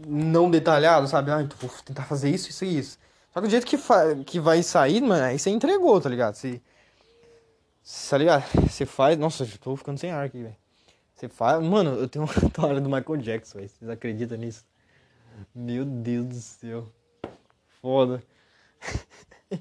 [0.07, 1.31] não detalhado, sabe?
[1.31, 2.99] Ah, então vou tentar fazer isso, isso e isso.
[3.33, 3.79] Só que o jeito que,
[4.27, 6.35] que vai sair, mano, aí você entregou, tá ligado?
[6.35, 6.61] Você.
[8.11, 8.45] Tá ligado?
[8.69, 9.19] Você faz.
[9.19, 10.57] Nossa, eu tô ficando sem ar aqui, velho.
[11.15, 11.63] Você faz.
[11.63, 13.71] Mano, eu tenho uma toalha do Michael Jackson, velho.
[13.71, 14.65] Vocês acreditam nisso?
[15.55, 16.89] Meu Deus do céu.
[17.81, 18.23] Foda.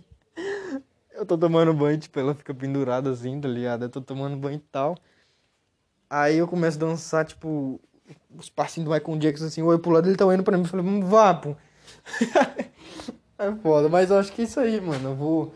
[1.13, 3.83] eu tô tomando banho, tipo, ela fica pendurada assim, tá ligado?
[3.83, 4.97] Eu tô tomando banho e tal.
[6.09, 7.79] Aí eu começo a dançar, tipo,
[8.37, 10.67] os passinhos do Michael Jackson assim, eu pro lado, ele tá olhando pra mim e
[10.67, 11.55] falei, vá, pô.
[13.41, 15.09] É foda, mas eu acho que é isso aí, mano.
[15.09, 15.53] Eu vou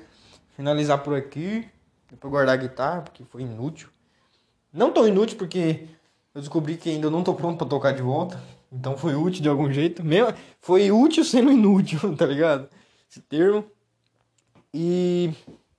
[0.56, 1.70] finalizar por aqui.
[2.10, 3.90] Depois guardar a guitarra, porque foi inútil.
[4.74, 5.88] Não tão inútil, porque
[6.34, 8.42] eu descobri que ainda não tô pronto pra tocar de volta.
[8.72, 10.04] Então foi útil de algum jeito.
[10.04, 12.68] Mesmo, foi útil sendo inútil, tá ligado?
[13.08, 13.64] Esse termo.
[14.74, 15.32] E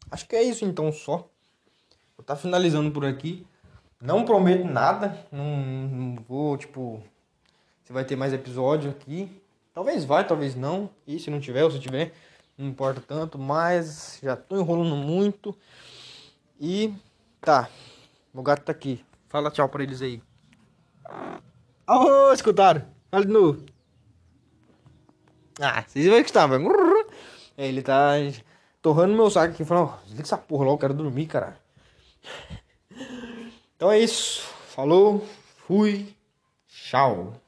[0.09, 1.29] acho que é isso então só.
[2.17, 3.45] Vou tá finalizando por aqui.
[4.01, 5.27] Não prometo nada.
[5.33, 7.03] Não, não vou, tipo.
[7.83, 9.29] Se vai ter mais episódio aqui.
[9.77, 10.89] Talvez vai, talvez não.
[11.07, 12.15] E se não tiver, ou se tiver,
[12.57, 13.39] não importa tanto.
[13.39, 15.55] Mas já tô enrolando muito.
[16.59, 16.95] E
[17.43, 17.69] tá.
[18.33, 19.05] O gato tá aqui.
[19.29, 20.23] Fala tchau pra eles aí.
[21.87, 22.87] Oh, escutaram?
[23.11, 23.67] Fala de novo.
[25.61, 26.67] Ah, vocês vão escutar, velho.
[27.55, 28.13] É, ele tá
[28.81, 31.61] torrando meu saco aqui, falando, desliga essa porra logo, eu quero dormir, cara.
[33.77, 34.41] Então é isso.
[34.69, 35.23] Falou,
[35.67, 36.17] fui,
[36.67, 37.39] tchau.